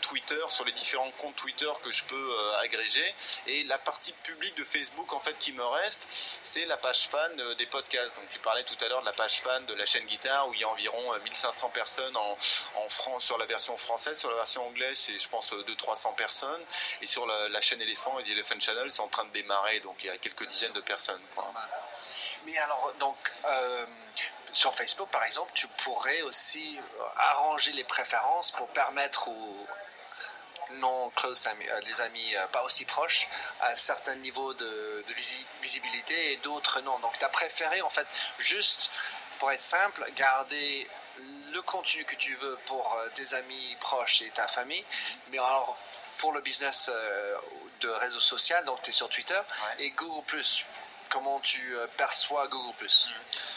Twitter 0.00 0.42
sur 0.48 0.64
les 0.64 0.72
différents 0.72 1.10
comptes 1.12 1.36
Twitter 1.36 1.70
que 1.82 1.92
je 1.92 2.04
peux 2.04 2.54
agréger 2.58 3.14
et 3.46 3.64
la 3.64 3.78
partie 3.78 4.12
publique 4.24 4.56
de 4.56 4.64
Facebook 4.64 5.12
en 5.12 5.20
fait 5.20 5.36
qui 5.38 5.52
me 5.52 5.64
reste, 5.64 6.06
c'est 6.42 6.66
la 6.66 6.76
page 6.76 7.08
fan 7.08 7.54
des 7.56 7.66
podcasts. 7.66 8.14
Donc 8.16 8.28
tu 8.30 8.38
parlais 8.40 8.64
tout 8.64 8.76
à 8.84 8.88
l'heure 8.88 9.00
de 9.00 9.06
la 9.06 9.12
page 9.12 9.40
fan 9.40 9.64
de 9.66 9.74
la 9.74 9.86
chaîne 9.86 10.06
guitare 10.06 10.48
où 10.48 10.54
il 10.54 10.60
y 10.60 10.64
a 10.64 10.68
environ 10.68 10.89
1500 11.22 11.66
euh, 11.66 11.70
personnes 11.70 12.16
en, 12.16 12.36
France 12.88 13.24
sur 13.24 13.38
la 13.38 13.46
version 13.46 13.76
française. 13.78 14.18
Sur 14.18 14.30
la 14.30 14.36
version 14.36 14.66
anglaise, 14.66 14.98
c'est 14.98 15.18
je 15.18 15.28
pense 15.28 15.52
200-300 15.52 16.14
personnes. 16.16 16.64
Et 17.00 17.06
sur 17.06 17.26
la, 17.26 17.60
chaîne 17.60 17.80
Elephant 17.80 18.18
et 18.18 18.24
The 18.24 18.30
Elephant 18.30 18.58
Channel, 18.58 18.90
c'est 18.90 19.00
en 19.00 19.08
train 19.08 19.24
de 19.26 19.32
démarrer, 19.32 19.80
donc 19.80 19.96
il 20.00 20.06
y 20.06 20.10
a 20.10 20.18
quelques 20.18 20.46
dizaines 20.48 20.72
de 20.72 20.80
personnes. 20.80 21.22
Mais 22.44 22.58
alors, 22.58 22.92
donc, 22.98 23.16
euh, 23.44 23.86
sur 24.52 24.74
Facebook, 24.74 25.08
par 25.10 25.24
exemple, 25.24 25.52
tu 25.54 25.68
pourrais 25.84 26.22
aussi 26.22 26.78
euh, 26.78 27.02
arranger 27.16 27.72
les 27.72 27.84
préférences 27.84 28.50
pour 28.52 28.68
permettre 28.68 29.28
aux 29.28 29.66
non 30.72 31.10
close 31.10 31.48
amis, 31.48 31.66
les 31.84 32.00
amis 32.00 32.34
pas 32.52 32.62
aussi 32.62 32.84
proches, 32.84 33.26
à 33.60 33.70
un 33.70 33.74
certain 33.74 34.14
niveau 34.14 34.54
de, 34.54 35.04
de 35.06 35.14
visibilité 35.62 36.32
et 36.32 36.36
d'autres 36.38 36.80
non. 36.80 36.98
Donc, 37.00 37.18
tu 37.18 37.24
as 37.24 37.28
préféré, 37.28 37.82
en 37.82 37.90
fait, 37.90 38.06
juste 38.38 38.90
pour 39.40 39.50
être 39.50 39.62
simple, 39.62 40.04
garder 40.14 40.86
le 41.52 41.62
contenu 41.62 42.04
que 42.04 42.14
tu 42.14 42.34
veux 42.36 42.58
pour 42.66 42.94
euh, 42.94 43.08
tes 43.14 43.34
amis 43.34 43.76
proches 43.80 44.22
et 44.22 44.30
ta 44.30 44.46
famille, 44.46 44.84
mais 45.30 45.38
alors 45.38 45.76
pour 46.18 46.32
le 46.32 46.42
business 46.42 46.90
euh, 46.92 47.36
de 47.80 47.88
réseau 47.88 48.20
social, 48.20 48.64
donc 48.66 48.82
tu 48.82 48.90
es 48.90 48.92
sur 48.92 49.08
Twitter, 49.08 49.40
et 49.78 49.90
Google⁇ 49.92 50.40
comment 51.08 51.40
tu 51.40 51.74
euh, 51.74 51.86
perçois 51.96 52.46
Google⁇ 52.48 52.86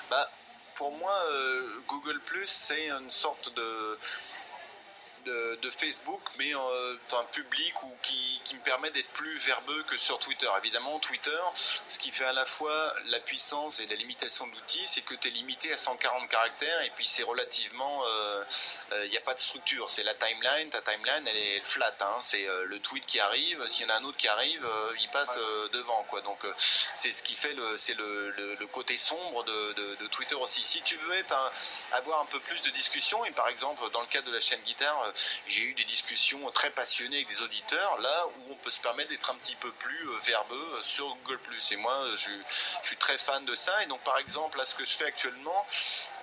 bah, 0.10 0.32
Pour 0.76 0.92
moi, 0.94 1.14
Google⁇ 1.88 2.22
c'est 2.48 2.90
une 2.90 3.12
sorte 3.12 3.54
de 3.54 4.00
de, 5.26 5.70
Facebook, 5.72 6.22
mais 6.38 6.54
euh, 6.56 6.96
enfin 7.06 7.26
public 7.32 7.74
ou 7.84 7.92
qui, 8.04 8.42
qui 8.44 8.56
me 8.56 8.62
permet 8.62 8.92
d'être 8.92 9.10
plus 9.10 9.38
verbeux 9.40 9.84
que 9.84 9.98
sur 9.98 10.20
Twitter. 10.20 10.48
Évidemment, 10.60 11.00
Twitter, 11.00 11.40
ce 11.90 11.98
qui 12.00 12.12
fait 12.12 12.26
à 12.26 12.34
la 12.34 12.46
fois 12.46 12.94
la 13.08 13.20
puissance 13.20 13.80
et 13.80 13.88
la 13.88 13.96
limitation 13.96 14.48
de 14.48 14.52
l'outil, 14.54 14.86
c'est 14.86 15.02
que 15.02 15.16
tu 15.16 15.28
es 15.28 15.32
limité 15.32 15.74
à 15.74 15.78
140 15.78 16.30
caractères 16.30 16.82
et 16.82 16.92
puis 16.96 17.06
c'est 17.06 17.24
relativement, 17.24 18.04
il 18.06 18.96
euh, 18.96 19.08
n'y 19.08 19.16
euh, 19.16 19.20
a 19.20 19.22
pas 19.22 19.34
de 19.34 19.40
structure. 19.40 19.90
C'est 19.90 20.04
la 20.04 20.14
timeline, 20.14 20.70
ta 20.70 20.82
timeline 20.82 21.28
elle 21.28 21.38
est 21.38 21.62
flat. 21.66 21.94
Hein. 22.02 22.18
c'est 22.22 22.48
euh, 22.48 22.66
le 22.66 22.80
tweet 22.80 23.06
qui 23.06 23.20
arrive. 23.20 23.66
S'il 23.68 23.88
y 23.88 23.92
en 23.92 23.94
a 23.94 23.98
un 23.98 24.04
autre 24.04 24.18
qui 24.18 24.28
arrive, 24.28 24.68
il 25.00 25.10
passe 25.10 25.36
devant 25.74 26.04
quoi. 26.10 26.22
Donc 26.22 26.40
c'est 26.96 27.12
ce 27.12 27.24
qui 27.24 27.36
fait 27.36 27.54
le, 27.54 27.78
c'est 27.78 27.94
le, 27.96 28.32
le, 28.32 28.68
côté 28.68 28.98
sombre 28.98 29.44
de, 29.44 29.74
de, 29.74 29.96
de, 29.96 30.08
Twitter 30.08 30.36
aussi. 30.36 30.64
Si 30.64 30.82
tu 30.82 30.98
veux 30.98 31.14
être 31.14 31.52
avoir 31.92 32.22
un 32.22 32.26
peu 32.26 32.40
plus 32.40 32.62
de 32.64 32.70
discussion 32.72 33.24
et 33.26 33.32
par 33.32 33.48
exemple 33.48 33.90
dans 33.92 34.02
le 34.02 34.08
cadre 34.08 34.28
de 34.28 34.34
la 34.34 34.40
chaîne 34.40 34.62
guitare 34.62 35.13
j'ai 35.48 35.64
eu 35.64 35.74
des 35.74 35.86
discussions 35.86 36.50
très 36.52 36.72
passionnées 36.72 37.18
avec 37.18 37.28
des 37.28 37.42
auditeurs, 37.42 38.00
là 38.00 38.28
où 38.28 38.54
on 38.54 38.56
peut 38.56 38.72
se 38.72 38.80
permettre 38.80 39.10
d'être 39.10 39.30
un 39.30 39.36
petit 39.36 39.56
peu 39.56 39.72
plus 39.72 40.10
euh, 40.10 40.18
verbeux 40.26 40.74
euh, 40.74 40.82
sur 40.82 41.16
Google+. 41.24 41.40
Et 41.72 41.76
moi, 41.78 42.08
je, 42.16 42.30
suis 42.84 42.98
très 42.98 43.18
fan 43.18 43.46
de 43.46 43.56
ça. 43.56 43.84
Et 43.84 43.86
donc, 43.88 44.02
par 44.04 44.18
exemple, 44.18 44.58
là, 44.58 44.66
ce 44.66 44.76
que 44.76 44.86
je 44.86 44.92
fais 44.92 45.06
actuellement, 45.06 45.66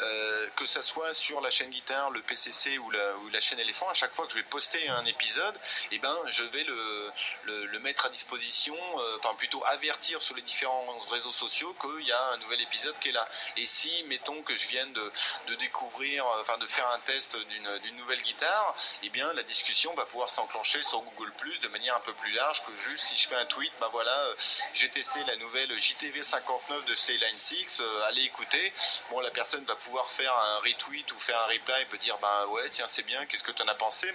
euh, 0.02 0.48
que 0.56 0.66
ça 0.66 0.82
soit 0.82 1.14
sur 1.14 1.40
la 1.40 1.50
chaîne 1.50 1.70
guitare, 1.70 2.10
le 2.10 2.20
PCC 2.22 2.78
ou 2.78 2.90
la, 2.90 3.40
chaîne 3.40 3.58
éléphant, 3.58 3.88
à 3.88 3.94
chaque 3.94 4.14
fois 4.14 4.26
que 4.26 4.32
je 4.32 4.38
vais 4.38 4.44
poster 4.44 4.88
un 4.88 5.04
épisode, 5.06 5.58
eh 5.90 5.98
ben, 5.98 6.16
je 6.26 6.42
vais 6.44 6.64
le, 6.64 7.78
mettre 7.80 8.04
à 8.04 8.10
disposition, 8.10 8.76
enfin 9.16 9.34
plutôt 9.36 9.64
avertir 9.64 10.20
sur 10.20 10.36
les 10.36 10.42
différents 10.42 10.98
réseaux 11.10 11.32
sociaux 11.32 11.74
qu'il 11.80 12.06
y 12.06 12.12
a 12.12 12.22
un 12.32 12.36
nouvel 12.36 12.60
épisode 12.60 12.98
qui 12.98 13.08
est 13.08 13.12
là. 13.12 13.26
Et 13.56 13.64
si, 13.64 14.04
mettons 14.04 14.42
que 14.42 14.54
je 14.54 14.68
vienne 14.68 14.92
de 14.92 15.54
découvrir, 15.54 16.26
enfin 16.42 16.58
de 16.58 16.66
faire 16.66 16.86
un 16.88 16.98
test 17.00 17.38
d'une 17.38 17.96
nouvelle 17.96 18.22
guitare, 18.22 18.76
eh 19.02 19.08
bien 19.10 19.32
la 19.32 19.42
discussion 19.42 19.94
va 19.94 20.06
pouvoir 20.06 20.28
s'enclencher 20.28 20.82
sur 20.82 21.00
Google 21.02 21.32
Plus 21.38 21.58
de 21.60 21.68
manière 21.68 21.96
un 21.96 22.00
peu 22.00 22.12
plus 22.14 22.32
large 22.32 22.64
que 22.64 22.74
juste 22.74 23.04
si 23.04 23.16
je 23.16 23.28
fais 23.28 23.36
un 23.36 23.46
tweet, 23.46 23.72
ben 23.80 23.88
voilà, 23.92 24.16
euh, 24.16 24.34
j'ai 24.72 24.88
testé 24.90 25.20
la 25.24 25.36
nouvelle 25.36 25.78
JTV 25.78 26.22
59 26.22 26.84
de 26.84 26.94
C-Line 26.94 27.38
6, 27.38 27.80
euh, 27.80 28.02
allez 28.08 28.22
écouter. 28.22 28.72
Bon, 29.10 29.20
la 29.20 29.30
personne 29.30 29.64
va 29.64 29.76
pouvoir 29.76 30.10
faire 30.10 30.34
un 30.34 30.58
retweet 30.58 31.10
ou 31.12 31.20
faire 31.20 31.40
un 31.40 31.46
reply, 31.46 31.84
peut 31.86 31.98
dire 31.98 32.18
ben 32.18 32.46
ouais, 32.48 32.68
tiens, 32.68 32.88
c'est 32.88 33.04
bien, 33.04 33.24
qu'est-ce 33.26 33.44
que 33.44 33.52
tu 33.52 33.62
en 33.62 33.68
as 33.68 33.74
pensé, 33.74 34.12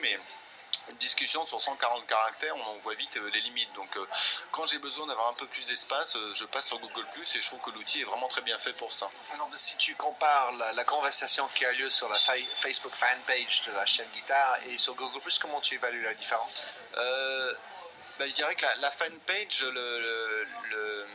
une 0.90 0.98
discussion 0.98 1.46
sur 1.46 1.62
140 1.62 2.06
caractères, 2.08 2.56
on 2.56 2.64
en 2.64 2.78
voit 2.78 2.96
vite 2.96 3.18
euh, 3.18 3.30
les 3.34 3.42
limites. 3.42 3.74
Donc 3.74 3.96
euh, 3.98 4.06
quand 4.52 4.66
j'ai 4.66 4.80
besoin 4.80 5.08
d'avoir 5.08 5.30
un 5.30 5.34
peu 5.34 5.48
plus 5.48 5.66
d'espace, 5.68 6.16
euh, 6.16 6.34
je 6.34 6.46
passe 6.46 6.68
sur 6.68 6.80
Google⁇ 6.80 7.06
et 7.38 7.42
je 7.42 7.48
trouve 7.48 7.62
que 7.62 7.72
l'outil 7.72 8.02
est 8.02 8.06
vraiment 8.06 8.28
très 8.28 8.42
bien 8.42 8.58
fait 8.58 8.74
pour 8.74 8.92
ça. 8.92 9.10
Alors 9.34 9.50
si 9.56 9.78
tu 9.78 9.96
compares 9.96 10.52
la, 10.52 10.84
conversation 10.84 11.48
qui 11.56 11.66
a 11.66 11.72
lieu 11.72 11.90
sur 11.90 12.10
la 12.10 12.20
Facebook 12.58 12.96
fanpage 12.96 13.64
de 13.68 13.72
la 13.72 13.86
chaîne 13.86 14.10
guitare 14.14 14.58
et 14.68 14.78
sur 14.78 14.96
Google⁇ 14.96 15.20
comment 15.40 15.62
tu 15.62 15.76
évalues 15.76 16.04
la 16.04 16.14
différence? 16.14 16.64
Ben, 18.20 18.30
Je 18.30 18.34
dirais 18.34 18.56
que 18.56 18.66
la, 18.80 18.92
fanpage, 18.92 19.64
le 19.64 20.48
le 20.70 21.08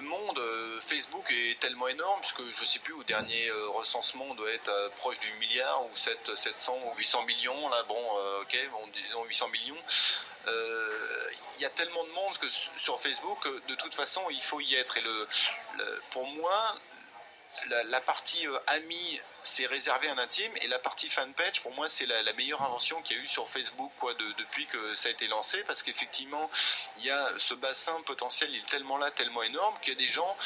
monde 0.00 0.38
euh, 0.38 0.80
Facebook 0.80 1.24
est 1.30 1.58
tellement 1.60 1.88
énorme, 1.88 2.20
puisque 2.20 2.42
je 2.56 2.62
ne 2.62 2.66
sais 2.66 2.78
plus, 2.78 2.92
au 2.92 3.04
dernier 3.04 3.48
euh, 3.48 3.68
recensement, 3.68 4.24
on 4.30 4.34
doit 4.34 4.50
être 4.50 4.68
euh, 4.68 4.88
proche 4.96 5.18
du 5.20 5.32
milliard, 5.34 5.84
ou 5.84 5.96
7, 5.96 6.34
700 6.34 6.78
ou 6.84 6.98
800 6.98 7.24
millions, 7.24 7.68
là, 7.68 7.82
bon, 7.84 8.02
ok, 8.42 8.58
bon, 8.70 8.86
disons 8.92 9.24
800 9.24 9.48
millions. 9.48 9.82
Il 11.56 11.62
y 11.62 11.64
a 11.64 11.70
tellement 11.70 12.04
de 12.04 12.10
monde 12.10 12.36
que 12.38 12.48
sur 12.76 13.00
Facebook, 13.00 13.48
de 13.68 13.74
toute 13.76 13.94
façon, 13.94 14.22
il 14.30 14.42
faut 14.42 14.60
y 14.60 14.74
être. 14.74 14.98
Et 14.98 15.00
le, 15.00 15.28
pour 16.10 16.26
moi, 16.26 16.76
la, 17.86 18.00
partie 18.00 18.46
amis 18.66 19.20
c'est 19.42 19.66
réservé 19.66 20.08
à 20.08 20.14
l'intime 20.14 20.52
et 20.62 20.68
la 20.68 20.78
partie 20.78 21.08
fanpage 21.08 21.60
pour 21.62 21.72
moi 21.72 21.88
c'est 21.88 22.06
la, 22.06 22.32
meilleure 22.34 22.62
invention 22.62 23.00
qu'il 23.02 23.16
y 23.16 23.20
a 23.20 23.22
eu 23.22 23.28
sur 23.28 23.48
Facebook 23.48 23.92
quoi 23.98 24.14
depuis 24.14 24.66
que 24.66 24.94
ça 24.94 25.08
a 25.08 25.12
été 25.12 25.26
lancé 25.26 25.62
parce 25.64 25.82
qu'effectivement 25.82 26.50
il 26.98 27.04
y 27.04 27.10
a 27.10 27.32
ce 27.38 27.54
bassin 27.54 28.00
potentiel 28.02 28.50
il 28.50 28.60
est 28.60 28.68
tellement 28.68 28.98
là 28.98 29.10
tellement 29.10 29.42
énorme 29.42 29.76
qu'il 29.82 29.92
y 29.92 29.96
a 29.96 29.98
des 29.98 30.08
gens 30.08 30.36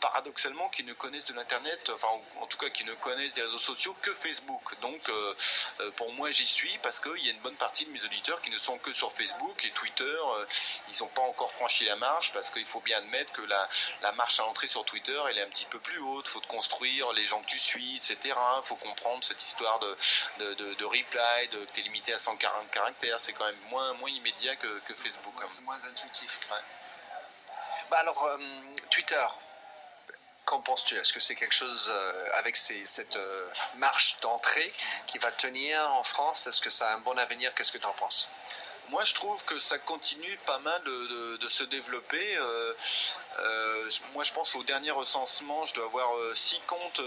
paradoxalement 0.00 0.68
qui 0.70 0.82
ne 0.84 0.92
connaissent 0.92 1.26
de 1.26 1.34
l'internet, 1.34 1.90
enfin 1.94 2.08
en 2.40 2.46
tout 2.46 2.58
cas 2.58 2.70
qui 2.70 2.84
ne 2.84 2.94
connaissent 2.94 3.34
des 3.34 3.42
réseaux 3.42 3.58
sociaux 3.58 3.94
que 4.02 4.12
Facebook. 4.14 4.74
Donc 4.80 5.08
euh, 5.08 5.34
euh, 5.80 5.90
pour 5.92 6.12
moi 6.14 6.30
j'y 6.30 6.46
suis 6.46 6.76
parce 6.78 6.98
qu'il 7.00 7.24
y 7.24 7.28
a 7.28 7.32
une 7.32 7.40
bonne 7.40 7.56
partie 7.56 7.84
de 7.86 7.90
mes 7.90 8.02
auditeurs 8.04 8.40
qui 8.42 8.50
ne 8.50 8.58
sont 8.58 8.78
que 8.78 8.92
sur 8.92 9.12
Facebook 9.12 9.64
et 9.64 9.70
Twitter. 9.70 10.04
Euh, 10.04 10.46
ils 10.88 11.02
n'ont 11.02 11.08
pas 11.08 11.22
encore 11.22 11.52
franchi 11.52 11.84
la 11.84 11.96
marche 11.96 12.32
parce 12.32 12.50
qu'il 12.50 12.66
faut 12.66 12.80
bien 12.80 12.98
admettre 12.98 13.32
que 13.32 13.42
la, 13.42 13.68
la 14.02 14.12
marche 14.12 14.40
à 14.40 14.42
l'entrée 14.42 14.66
sur 14.66 14.84
Twitter 14.84 15.20
elle 15.28 15.38
est 15.38 15.42
un 15.42 15.48
petit 15.48 15.66
peu 15.66 15.78
plus 15.78 15.98
haute. 15.98 16.26
Il 16.26 16.30
faut 16.30 16.40
te 16.40 16.48
construire 16.48 17.12
les 17.12 17.24
gens 17.26 17.40
que 17.42 17.48
tu 17.48 17.58
suis, 17.58 17.96
etc. 17.96 18.18
Il 18.24 18.64
faut 18.64 18.76
comprendre 18.76 19.22
cette 19.24 19.42
histoire 19.42 19.78
de, 19.78 19.96
de, 20.38 20.74
de, 20.74 20.84
reply, 20.84 21.48
de, 21.52 21.64
que 21.64 21.72
tu 21.72 21.80
es 21.80 21.82
limité 21.82 22.12
à 22.12 22.18
140 22.18 22.70
caractères. 22.70 23.20
C'est 23.20 23.32
quand 23.32 23.44
même 23.44 23.60
moins, 23.68 23.92
moins 23.94 24.10
immédiat 24.10 24.56
que, 24.56 24.80
que 24.86 24.94
Facebook. 24.94 25.34
Hein. 25.42 25.46
c'est 25.48 25.62
moins 25.62 25.82
intuitif. 25.84 26.38
Bah 27.90 27.98
alors, 27.98 28.38
Twitter, 28.90 29.26
Qu'en 30.50 30.60
penses-tu? 30.60 30.96
Est-ce 30.96 31.12
que 31.12 31.20
c'est 31.20 31.36
quelque 31.36 31.54
chose 31.54 31.88
euh, 31.94 32.28
avec 32.34 32.56
cette 32.56 33.14
euh, 33.14 33.48
marche 33.76 34.16
d'entrée 34.20 34.72
qui 35.06 35.18
va 35.18 35.30
tenir 35.30 35.80
en 35.92 36.02
France 36.02 36.48
Est-ce 36.48 36.60
que 36.60 36.70
ça 36.70 36.90
a 36.90 36.94
un 36.96 36.98
bon 36.98 37.16
avenir? 37.20 37.54
Qu'est-ce 37.54 37.70
que 37.70 37.78
tu 37.78 37.86
en 37.86 37.92
penses? 37.92 38.28
Moi, 38.90 39.04
je 39.04 39.14
trouve 39.14 39.42
que 39.44 39.58
ça 39.58 39.78
continue 39.78 40.36
pas 40.46 40.58
mal 40.58 40.82
de, 40.84 41.48
se 41.48 41.64
développer. 41.64 42.36
Euh, 42.36 42.72
moi, 44.14 44.22
je 44.24 44.32
pense 44.32 44.54
au 44.54 44.62
dernier 44.62 44.90
recensement, 44.90 45.64
je 45.64 45.74
dois 45.74 45.86
avoir 45.86 46.10
six 46.34 46.60
comptes 46.66 47.00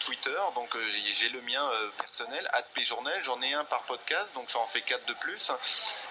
Twitter. 0.00 0.36
Donc, 0.54 0.76
j'ai 1.16 1.28
le 1.28 1.40
mien 1.42 1.68
personnel, 1.96 2.48
@pjournal. 2.74 3.22
J'en 3.22 3.40
ai 3.42 3.54
un 3.54 3.64
par 3.64 3.84
podcast, 3.84 4.34
donc 4.34 4.50
ça 4.50 4.58
en 4.58 4.66
fait 4.66 4.82
quatre 4.82 5.06
de 5.06 5.14
plus. 5.14 5.50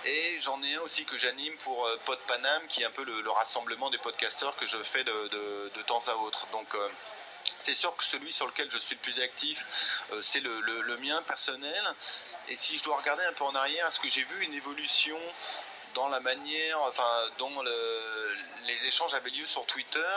Et 0.06 0.40
j'en 0.40 0.62
ai 0.64 0.76
un 0.76 0.82
aussi 0.82 1.06
que 1.06 1.18
j'anime 1.18 1.58
pour 1.58 1.90
PodPanam, 2.06 2.68
qui 2.68 2.84
est 2.84 2.86
un 2.86 2.92
peu 2.92 3.04
le, 3.04 3.30
rassemblement 3.32 3.90
des 3.90 3.98
podcasteurs 3.98 4.56
que 4.56 4.66
je 4.66 4.82
fais 4.84 5.04
de, 5.04 5.72
de 5.74 5.82
temps 5.84 6.08
à 6.08 6.16
autre. 6.16 6.48
Donc, 6.52 6.74
c'est 7.60 7.74
sûr 7.74 7.96
que 7.96 8.04
celui 8.04 8.32
sur 8.32 8.48
lequel 8.48 8.70
je 8.70 8.78
suis 8.78 8.96
le 8.96 9.02
plus 9.02 9.20
actif, 9.20 9.66
euh, 10.12 10.22
c'est 10.22 10.42
le, 10.42 10.98
mien 10.98 11.22
personnel. 11.24 11.84
Et 12.48 12.56
si 12.56 12.78
je 12.78 12.84
dois 12.84 12.98
regarder 12.98 13.24
un 13.24 13.34
peu 13.34 13.44
en 13.44 13.56
arrière, 13.56 13.88
est-ce 13.88 14.00
que 14.00 14.10
j'ai 14.10 14.24
vu 14.24 14.44
une 14.44 14.54
évolution 14.54 15.18
dans 15.96 16.08
la 16.08 16.20
manière, 16.20 16.80
dont 17.38 17.52
les 18.66 18.86
échanges 18.86 19.14
avaient 19.14 19.30
lieu 19.30 19.46
sur 19.46 19.66
Twitter? 19.66 20.16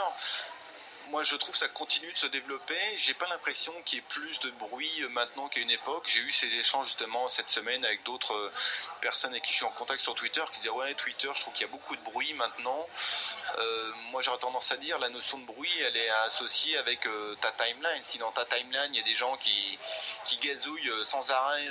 Moi 1.09 1.23
je 1.23 1.35
trouve 1.35 1.53
que 1.53 1.59
ça 1.59 1.67
continue 1.69 2.11
de 2.11 2.17
se 2.17 2.27
développer. 2.27 2.77
J'ai 2.97 3.13
pas 3.13 3.27
l'impression 3.27 3.73
qu'il 3.83 3.99
y 3.99 3.99
ait 3.99 4.05
plus 4.09 4.39
de 4.41 4.49
bruit 4.51 5.03
maintenant 5.11 5.47
qu'à 5.47 5.61
une 5.61 5.71
époque. 5.71 6.03
J'ai 6.07 6.19
eu 6.19 6.31
ces 6.31 6.53
échanges 6.55 6.87
justement 6.87 7.29
cette 7.29 7.49
semaine 7.49 7.83
avec 7.85 8.03
d'autres 8.03 8.33
euh, 8.33 8.51
personnes 9.01 9.31
avec 9.31 9.43
qui 9.43 9.51
je 9.51 9.57
suis 9.57 9.65
en 9.65 9.71
contact 9.71 9.99
sur 9.99 10.15
Twitter 10.15 10.43
qui 10.51 10.59
disaient 10.59 10.69
ouais 10.69 10.93
Twitter, 10.95 11.29
je 11.33 11.41
trouve 11.41 11.53
qu'il 11.53 11.65
y 11.65 11.69
a 11.69 11.71
beaucoup 11.71 11.95
de 11.95 12.01
bruit 12.01 12.33
maintenant. 12.33 12.87
Euh, 13.59 13.91
moi 14.11 14.21
j'aurais 14.21 14.37
tendance 14.37 14.71
à 14.71 14.77
dire 14.77 14.99
la 14.99 15.09
notion 15.09 15.37
de 15.37 15.45
bruit, 15.45 15.71
elle 15.81 15.97
est 15.97 16.09
associée 16.25 16.77
avec 16.77 17.05
euh, 17.05 17.35
ta 17.41 17.51
timeline. 17.51 18.01
Si 18.01 18.17
dans 18.17 18.31
ta 18.31 18.45
timeline 18.45 18.93
il 18.93 18.97
y 18.97 19.01
a 19.01 19.05
des 19.05 19.15
gens 19.15 19.37
qui 19.37 19.77
qui 20.25 20.37
gazouillent 20.37 20.91
sans 21.03 21.29
arrêt 21.31 21.67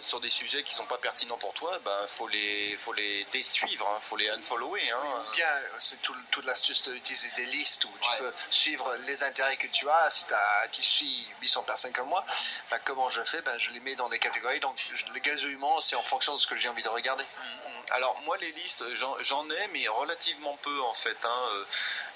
sur 0.00 0.20
des 0.20 0.28
sujets 0.28 0.62
qui 0.62 0.74
sont 0.74 0.86
pas 0.86 0.98
pertinents 0.98 1.38
pour 1.38 1.54
toi, 1.54 1.78
ben 1.84 2.06
faut 2.08 2.28
les 2.28 2.76
faut 2.78 2.92
les 2.92 3.24
désuivre, 3.32 3.88
hein, 3.88 4.00
faut 4.02 4.16
les 4.16 4.28
unfollower. 4.30 4.90
Hein. 4.90 5.24
Bien, 5.34 5.48
c'est 5.78 6.00
tout, 6.02 6.14
toute 6.30 6.44
l'astuce 6.44 6.88
d'utiliser 6.88 7.30
des 7.36 7.46
listes 7.46 7.84
où 7.84 7.90
tu 8.00 8.10
peux 8.18 8.33
suivre 8.50 8.94
les 9.06 9.22
intérêts 9.22 9.56
que 9.56 9.66
tu 9.68 9.88
as. 9.88 10.10
Si 10.10 10.24
tu 10.72 10.82
suis 10.82 11.26
800 11.40 11.62
personnes 11.64 11.92
comme 11.92 12.08
moi, 12.08 12.24
bah, 12.70 12.78
comment 12.84 13.08
je 13.10 13.22
fais? 13.22 13.40
Ben, 13.42 13.58
Je 13.58 13.70
les 13.70 13.80
mets 13.80 13.96
dans 13.96 14.08
des 14.08 14.18
catégories. 14.18 14.60
Donc 14.60 14.76
le 15.12 15.20
gazouillement, 15.20 15.80
c'est 15.80 15.96
en 15.96 16.02
fonction 16.02 16.34
de 16.34 16.38
ce 16.38 16.46
que 16.46 16.56
j'ai 16.56 16.68
envie 16.68 16.82
de 16.82 16.88
regarder. 16.88 17.24
Mm, 17.24 17.70
mm. 17.70 17.73
Alors 17.90 18.20
moi 18.24 18.36
les 18.38 18.52
listes 18.52 18.84
j'en 18.94 19.50
ai 19.50 19.66
mais 19.72 19.86
relativement 19.88 20.56
peu 20.62 20.80
en 20.82 20.94
fait. 20.94 21.16
Hein. 21.24 21.48
Euh, 21.52 21.64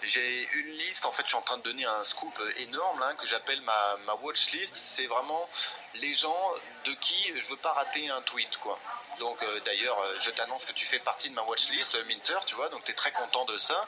j'ai 0.02 0.48
une 0.52 0.72
liste 0.78 1.06
en 1.06 1.12
fait 1.12 1.22
je 1.22 1.28
suis 1.28 1.36
en 1.36 1.42
train 1.42 1.58
de 1.58 1.62
donner 1.62 1.84
un 1.84 2.04
scoop 2.04 2.40
énorme 2.58 3.04
que 3.18 3.26
j'appelle 3.26 3.60
ma, 3.62 3.96
ma 4.06 4.14
watch 4.14 4.50
list. 4.52 4.76
C'est 4.80 5.06
vraiment 5.06 5.48
les 5.94 6.14
gens 6.14 6.54
de 6.84 6.92
qui 6.94 7.32
je 7.36 7.48
veux 7.48 7.56
pas 7.56 7.72
rater 7.72 8.08
un 8.08 8.22
tweet 8.22 8.56
quoi. 8.58 8.78
Donc 9.18 9.42
euh, 9.42 9.60
d'ailleurs, 9.64 9.98
euh, 10.00 10.14
je 10.20 10.30
t'annonce 10.30 10.64
que 10.64 10.72
tu 10.72 10.86
fais 10.86 10.98
partie 10.98 11.30
de 11.30 11.34
ma 11.34 11.42
watchlist 11.42 11.96
Minter, 12.06 12.38
tu 12.46 12.54
vois, 12.54 12.68
donc 12.68 12.84
tu 12.84 12.92
es 12.92 12.94
très 12.94 13.12
content 13.12 13.44
de 13.44 13.58
ça. 13.58 13.86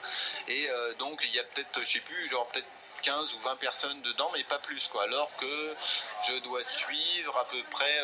Et 0.49 0.69
euh, 0.69 0.95
donc 0.95 1.21
il 1.25 1.35
y 1.35 1.39
a 1.39 1.45
peut-être, 1.45 1.81
je 1.81 1.93
sais 1.93 2.01
plus, 2.01 2.29
genre 2.29 2.47
peut-être 2.49 2.67
15 3.03 3.35
ou 3.35 3.39
20 3.41 3.57
personnes 3.57 4.03
dedans, 4.03 4.31
mais 4.35 4.45
pas 4.45 4.59
plus, 4.59 4.89
quoi. 4.89 5.05
Alors 5.05 5.35
que 5.37 5.77
je 6.29 6.39
dois 6.41 6.63
suivre 6.63 7.37
à 7.39 7.47
peu 7.47 7.63
près 7.71 8.01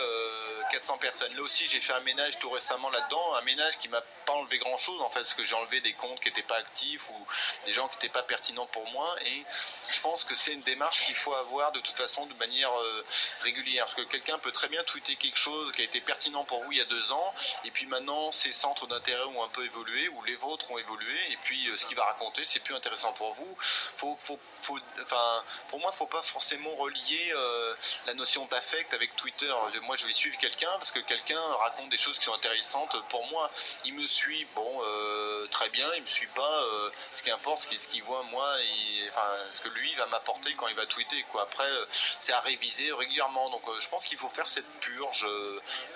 400 0.70 0.98
personnes. 0.98 1.34
Là 1.34 1.42
aussi, 1.42 1.66
j'ai 1.66 1.80
fait 1.80 1.92
un 1.92 2.00
ménage 2.00 2.38
tout 2.38 2.50
récemment 2.50 2.90
là-dedans, 2.90 3.34
un 3.34 3.42
ménage 3.42 3.78
qui 3.78 3.88
m'a 3.88 4.02
pas 4.24 4.32
enlevé 4.32 4.58
grand 4.58 4.76
chose 4.76 5.00
en 5.02 5.10
fait, 5.10 5.20
parce 5.20 5.34
que 5.34 5.44
j'ai 5.44 5.54
enlevé 5.54 5.80
des 5.80 5.92
comptes 5.94 6.20
qui 6.20 6.28
n'étaient 6.28 6.42
pas 6.42 6.56
actifs 6.56 7.08
ou 7.10 7.26
des 7.64 7.72
gens 7.72 7.88
qui 7.88 7.96
n'étaient 7.96 8.08
pas 8.12 8.22
pertinents 8.22 8.66
pour 8.66 8.86
moi. 8.90 9.16
Et 9.24 9.44
je 9.90 10.00
pense 10.00 10.24
que 10.24 10.34
c'est 10.34 10.52
une 10.52 10.62
démarche 10.62 11.04
qu'il 11.04 11.14
faut 11.14 11.34
avoir 11.34 11.72
de 11.72 11.80
toute 11.80 11.96
façon 11.96 12.26
de 12.26 12.34
manière 12.34 12.72
euh, 12.78 13.04
régulière. 13.40 13.84
Parce 13.84 13.94
que 13.94 14.02
quelqu'un 14.02 14.38
peut 14.38 14.52
très 14.52 14.68
bien 14.68 14.82
tweeter 14.84 15.16
quelque 15.16 15.38
chose 15.38 15.72
qui 15.72 15.82
a 15.82 15.84
été 15.84 16.00
pertinent 16.00 16.44
pour 16.44 16.62
vous 16.64 16.72
il 16.72 16.78
y 16.78 16.80
a 16.82 16.86
deux 16.86 17.12
ans, 17.12 17.34
et 17.64 17.70
puis 17.70 17.86
maintenant 17.86 18.32
ses 18.32 18.52
centres 18.52 18.86
d'intérêt 18.86 19.24
ont 19.24 19.44
un 19.44 19.48
peu 19.48 19.64
évolué, 19.64 20.08
ou 20.08 20.22
les 20.24 20.36
vôtres 20.36 20.70
ont 20.70 20.78
évolué, 20.78 21.16
et 21.30 21.36
puis 21.42 21.68
euh, 21.68 21.76
ce 21.76 21.86
qu'il 21.86 21.96
va 21.96 22.04
raconter, 22.04 22.44
c'est 22.44 22.60
plus 22.60 22.74
intéressant 22.74 23.12
pour 23.12 23.34
vous. 23.34 23.56
Faut, 23.96 24.16
faut, 24.20 24.38
faut, 24.62 24.78
enfin, 25.02 25.44
pour 25.68 25.80
moi, 25.80 25.92
faut 25.92 26.06
pas 26.06 26.22
forcément 26.22 26.74
relier 26.76 27.32
euh, 27.34 27.74
la 28.06 28.14
notion 28.14 28.46
d'affect 28.46 28.92
avec 28.94 29.14
Twitter. 29.16 29.52
Moi, 29.82 29.96
je 29.96 30.06
vais 30.06 30.12
suivre 30.12 30.36
quelqu'un 30.38 30.55
parce 30.64 30.90
que 30.90 31.00
quelqu'un 31.00 31.40
raconte 31.60 31.90
des 31.90 31.98
choses 31.98 32.18
qui 32.18 32.24
sont 32.24 32.34
intéressantes. 32.34 32.96
Pour 33.08 33.26
moi, 33.28 33.50
il 33.84 33.94
me 33.94 34.06
suit, 34.06 34.46
bon, 34.54 34.82
euh, 34.82 35.46
très 35.48 35.68
bien, 35.70 35.88
il 35.96 36.02
me 36.02 36.06
suit 36.06 36.28
pas. 36.28 36.62
Euh, 36.62 36.90
ce 37.12 37.22
qui 37.22 37.30
importe, 37.30 37.62
ce 37.62 37.88
qu'il 37.88 38.02
voit, 38.04 38.22
moi, 38.24 38.60
et, 38.62 39.08
enfin, 39.10 39.26
ce 39.50 39.60
que 39.60 39.68
lui 39.68 39.94
va 39.94 40.06
m'apporter 40.06 40.54
quand 40.54 40.68
il 40.68 40.76
va 40.76 40.86
tweeter. 40.86 41.24
Quoi. 41.30 41.42
Après, 41.42 41.68
c'est 42.18 42.32
à 42.32 42.40
réviser 42.40 42.92
régulièrement. 42.92 43.50
Donc, 43.50 43.62
je 43.80 43.88
pense 43.88 44.04
qu'il 44.06 44.18
faut 44.18 44.28
faire 44.30 44.48
cette 44.48 44.70
purge 44.80 45.26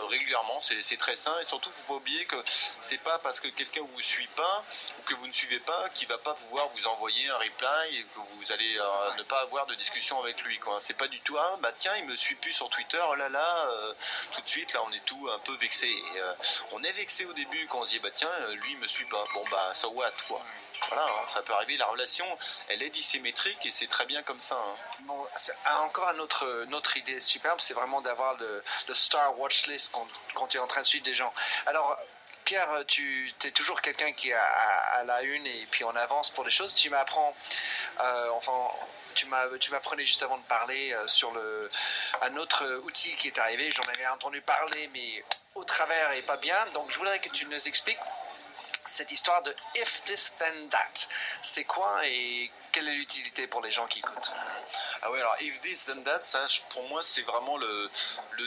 régulièrement. 0.00 0.61
C'est 0.61 0.97
très 0.99 1.17
sain 1.17 1.37
et 1.40 1.45
surtout, 1.45 1.71
faut 1.71 1.95
pas 1.95 1.99
oublier 1.99 2.25
que 2.26 2.37
c'est 2.81 2.99
pas 2.99 3.19
parce 3.19 3.40
que 3.40 3.49
quelqu'un 3.49 3.83
vous 3.83 4.00
suit 4.00 4.29
pas 4.37 4.64
ou 4.99 5.02
que 5.02 5.14
vous 5.14 5.26
ne 5.26 5.33
suivez 5.33 5.61
pas 5.61 5.88
qu'il 5.90 6.09
va 6.09 6.19
pas 6.19 6.35
pouvoir 6.35 6.69
vous 6.69 6.87
envoyer 6.87 7.29
un 7.29 7.38
reply 7.38 7.99
et 7.99 8.02
que 8.02 8.21
vous 8.35 8.52
allez 8.52 8.79
ne 9.17 9.23
pas 9.23 9.40
avoir 9.40 9.67
de 9.67 9.75
discussion 9.75 10.21
avec 10.23 10.43
lui. 10.43 10.59
C'est 10.81 10.97
pas 10.97 11.09
du 11.09 11.21
tout, 11.21 11.37
ah, 11.38 11.57
bah 11.61 11.73
tiens, 11.76 11.97
il 11.97 12.07
me 12.07 12.17
suit 12.17 12.35
plus 12.37 12.52
sur 12.52 12.69
Twitter, 12.69 13.00
oh 13.09 13.14
là 13.14 13.29
là, 13.29 13.67
euh, 13.71 13.95
tout 14.33 14.40
de 14.40 14.49
suite, 14.50 14.73
là, 14.73 14.83
on 14.87 14.92
est 14.92 15.04
tout 15.04 15.28
un 15.33 15.38
peu 15.40 15.57
vexé. 15.57 15.88
Euh, 16.16 16.35
on 16.73 16.83
est 16.83 16.92
vexé 16.92 17.25
au 17.25 17.33
début 17.33 17.66
quand 17.66 17.80
on 17.80 17.85
se 17.85 17.90
dit, 17.90 17.99
bah 18.00 18.11
tiens, 18.12 18.30
euh, 18.42 18.54
lui, 18.54 18.73
il 18.73 18.78
me 18.78 18.87
suit 18.87 19.04
pas. 19.04 19.25
Bon, 19.33 19.45
bah, 19.50 19.73
so 19.75 19.90
what, 19.90 20.11
quoi. 20.26 20.45
Voilà, 20.88 21.04
hein, 21.04 21.26
ça 21.28 21.42
peut 21.42 21.52
arriver. 21.52 21.76
La 21.76 21.87
relation, 21.87 22.26
elle 22.69 22.83
est 22.83 22.90
dissymétrique 22.90 23.64
et 23.64 23.71
c'est 23.71 23.87
très 23.87 24.07
bien 24.07 24.23
comme 24.23 24.40
ça. 24.40 24.57
Hein. 24.57 24.76
Bon, 25.00 25.26
encore 25.83 26.11
une 26.11 26.21
autre, 26.21 26.66
autre 26.73 26.97
idée 26.97 27.21
superbe, 27.21 27.61
c'est 27.61 27.75
vraiment 27.75 28.00
d'avoir 28.00 28.37
le, 28.38 28.62
Star 28.92 29.38
Watch 29.38 29.66
List 29.66 29.90
quand, 29.92 30.09
quand 30.35 30.49
tu 30.49 30.57
es 30.57 30.61
en 30.61 30.66
train 30.66 30.80
de 30.80 30.87
suivre 30.87 31.04
des 31.04 31.14
gens. 31.14 31.33
Alors, 31.66 31.97
Pierre, 32.44 32.68
tu 32.87 33.32
es 33.44 33.50
toujours 33.50 33.80
quelqu'un 33.80 34.12
qui 34.12 34.30
est 34.30 34.35
à, 34.35 35.04
la 35.04 35.23
une 35.23 35.47
et 35.47 35.66
puis 35.70 35.85
on 35.85 35.94
avance 35.94 36.30
pour 36.30 36.44
des 36.44 36.50
choses. 36.50 36.75
Tu 36.75 36.90
m'apprends, 36.90 37.35
euh, 38.00 38.30
enfin, 38.32 38.68
tu 39.14 39.26
m'apprenais 39.26 40.04
juste 40.04 40.23
avant 40.23 40.38
de 40.38 40.44
parler 40.44 40.92
euh, 40.92 41.06
sur 41.06 41.32
le, 41.32 41.70
un 42.23 42.37
autre 42.37 42.66
outil 42.85 43.14
qui 43.14 43.28
est 43.28 43.38
arrivé. 43.38 43.70
J'en 43.70 43.85
avais 43.85 44.06
entendu 44.09 44.40
parler, 44.40 44.88
mais 44.92 45.25
au 45.54 45.64
travers 45.64 46.12
et 46.12 46.23
pas 46.23 46.37
bien. 46.37 46.66
Donc, 46.75 46.90
je 46.90 46.99
voudrais 46.99 47.20
que 47.20 47.28
tu 47.30 47.47
nous 47.47 47.68
expliques 47.68 47.99
cette 48.90 49.12
histoire 49.12 49.42
de 49.42 49.54
if 49.76 50.02
this 50.04 50.35
then 50.38 50.68
that. 50.70 51.06
C'est 51.42 51.64
quoi 51.64 52.00
et 52.06 52.50
quelle 52.73 52.88
est 52.88 52.94
l'utilité 52.94 53.47
pour 53.47 53.61
les 53.62 53.70
gens 53.70 53.87
qui 53.87 54.00
écoutent? 54.00 54.32
Ah 55.02 55.11
oui, 55.11 55.18
alors 55.18 55.35
if 55.40 55.61
this 55.61 55.85
then 55.85 56.02
that, 56.04 56.25
ça 56.25 56.47
pour 56.70 56.88
moi 56.88 57.00
c'est 57.02 57.23
vraiment 57.23 57.56
le, 57.56 57.90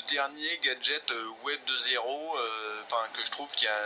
dernier 0.10 0.58
gadget 0.60 1.12
euh, 1.12 1.30
web 1.44 1.60
2.0 1.66 2.38
euh, 2.38 2.73
que 3.14 3.24
je 3.24 3.32
trouve 3.32 3.52
qu'il 3.54 3.68
y 3.68 3.72
a 3.72 3.78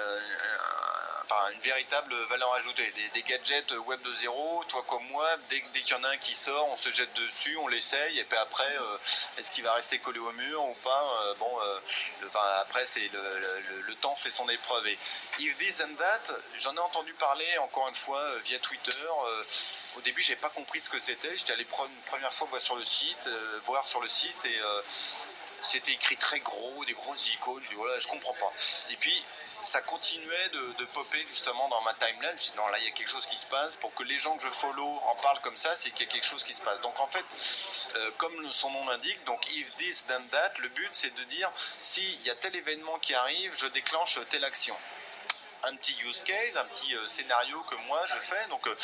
une 1.53 1.59
véritable 1.61 2.15
valeur 2.29 2.53
ajoutée. 2.53 2.93
Des, 3.13 3.23
gadgets 3.23 3.71
web 3.85 4.01
de 4.01 4.13
zéro, 4.15 4.63
toi 4.67 4.83
comme 4.87 5.03
moi, 5.07 5.27
dès, 5.49 5.63
dès 5.73 5.81
qu'il 5.81 5.95
y 5.95 5.99
en 5.99 6.03
a 6.03 6.09
un 6.09 6.17
qui 6.17 6.33
sort, 6.33 6.69
on 6.71 6.77
se 6.77 6.89
jette 6.91 7.13
dessus, 7.13 7.57
on 7.57 7.67
l'essaye, 7.67 8.19
et 8.19 8.23
puis 8.23 8.37
après, 8.37 8.77
euh, 8.77 8.97
est-ce 9.37 9.51
qu'il 9.51 9.63
va 9.63 9.73
rester 9.73 9.99
collé 9.99 10.19
au 10.19 10.31
mur 10.31 10.63
ou 10.63 10.73
pas 10.75 11.03
euh, 11.21 11.33
Bon, 11.35 11.59
euh, 11.61 11.79
enfin, 12.27 12.43
après, 12.61 12.85
c'est 12.85 13.09
le, 13.11 13.81
le, 13.81 13.95
temps 13.95 14.15
fait 14.15 14.31
son 14.31 14.47
épreuve. 14.47 14.87
Et 14.87 14.97
if 15.39 15.57
this 15.57 15.81
and 15.81 15.95
that, 15.97 16.33
j'en 16.57 16.75
ai 16.75 16.79
entendu 16.79 17.13
parler 17.15 17.57
encore 17.57 17.89
une 17.89 17.95
fois 17.95 18.23
via 18.45 18.59
Twitter. 18.59 19.07
au 19.97 20.01
début, 20.01 20.21
j'ai 20.21 20.35
pas 20.35 20.49
compris 20.49 20.79
ce 20.79 20.89
que 20.89 20.99
c'était. 20.99 21.35
J'étais 21.35 21.53
allé 21.53 21.63
une 21.63 22.01
première 22.05 22.31
fois 22.33 22.47
voir 22.47 22.61
sur 22.61 22.75
le 22.75 22.85
site, 22.85 23.27
voir 23.65 23.85
sur 23.85 24.01
le 24.01 24.07
site, 24.07 24.45
et 24.45 24.61
c'était 25.61 25.93
écrit 25.93 26.17
très 26.17 26.39
gros, 26.39 26.85
des 26.85 26.93
grosses 26.93 27.33
icônes. 27.33 27.63
Je 27.63 27.69
dis 27.69 27.75
voilà, 27.75 27.99
je 27.99 28.07
comprends 28.07 28.33
pas. 28.33 28.51
Et 28.89 28.95
puis 28.97 29.23
ça 29.63 29.81
continuait 29.81 30.49
de, 30.49 30.85
popper 30.93 31.25
justement 31.27 31.67
dans 31.69 31.81
ma 31.81 31.93
timeline. 31.95 32.21
Je 32.21 32.31
me 32.31 32.37
suis 32.37 32.51
dit, 32.51 32.57
non, 32.57 32.67
là, 32.67 32.77
il 32.79 32.85
y 32.85 32.87
a 32.87 32.91
quelque 32.91 33.09
chose 33.09 33.25
qui 33.27 33.37
se 33.37 33.45
passe. 33.45 33.75
Pour 33.75 33.93
que 33.93 34.03
les 34.03 34.17
gens 34.17 34.37
que 34.37 34.43
je 34.43 34.49
follow 34.49 35.01
en 35.05 35.15
parlent 35.17 35.41
comme 35.41 35.57
ça, 35.57 35.75
c'est 35.77 35.91
qu'il 35.91 36.05
y 36.05 36.09
a 36.09 36.11
quelque 36.11 36.25
chose 36.25 36.43
qui 36.43 36.53
se 36.53 36.61
passe. 36.61 36.79
Donc, 36.81 36.97
en 36.99 37.07
fait, 37.07 37.25
euh, 37.95 38.11
comme 38.17 38.51
son 38.53 38.71
nom 38.71 38.85
l'indique, 38.87 39.23
donc, 39.25 39.45
if 39.51 39.75
this, 39.75 40.05
then 40.07 40.25
that, 40.29 40.53
le 40.59 40.69
but, 40.69 40.89
c'est 40.93 41.13
de 41.13 41.23
dire, 41.25 41.51
s'il 41.81 42.21
y 42.21 42.29
a 42.29 42.35
tel 42.35 42.55
événement 42.55 42.97
qui 42.99 43.13
arrive, 43.13 43.53
je 43.55 43.67
déclenche 43.67 44.17
telle 44.29 44.45
action 44.45 44.75
un 45.63 45.75
petit 45.75 45.97
use 46.03 46.23
case, 46.23 46.57
un 46.57 46.65
petit 46.65 46.95
euh, 46.95 47.07
scénario 47.07 47.61
que 47.69 47.75
moi 47.87 47.99
je 48.05 48.19
fais. 48.19 48.47
Donc 48.49 48.65
euh, 48.67 48.75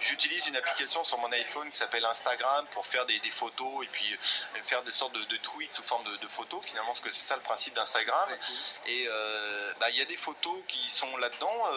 j'utilise 0.00 0.46
une 0.46 0.56
application 0.56 1.04
sur 1.04 1.18
mon 1.18 1.30
iPhone 1.32 1.70
qui 1.70 1.76
s'appelle 1.76 2.04
Instagram 2.04 2.66
pour 2.70 2.86
faire 2.86 3.06
des, 3.06 3.20
photos 3.30 3.84
et 3.84 3.88
puis 3.88 4.12
euh, 4.12 4.62
faire 4.64 4.82
des 4.82 4.92
sortes 4.92 5.14
de, 5.14 5.36
tweets 5.36 5.74
sous 5.74 5.82
forme 5.82 6.04
de, 6.04 6.28
photos. 6.28 6.64
Finalement, 6.64 6.88
parce 6.88 7.00
que 7.00 7.10
c'est 7.10 7.22
ça 7.22 7.36
le 7.36 7.42
principe 7.42 7.74
d'Instagram. 7.74 8.28
Et 8.86 9.06
bah, 9.80 9.90
il 9.90 9.96
y 9.96 10.02
a 10.02 10.04
des 10.04 10.16
photos 10.16 10.56
qui 10.68 10.88
sont 10.88 11.16
là-dedans 11.16 11.70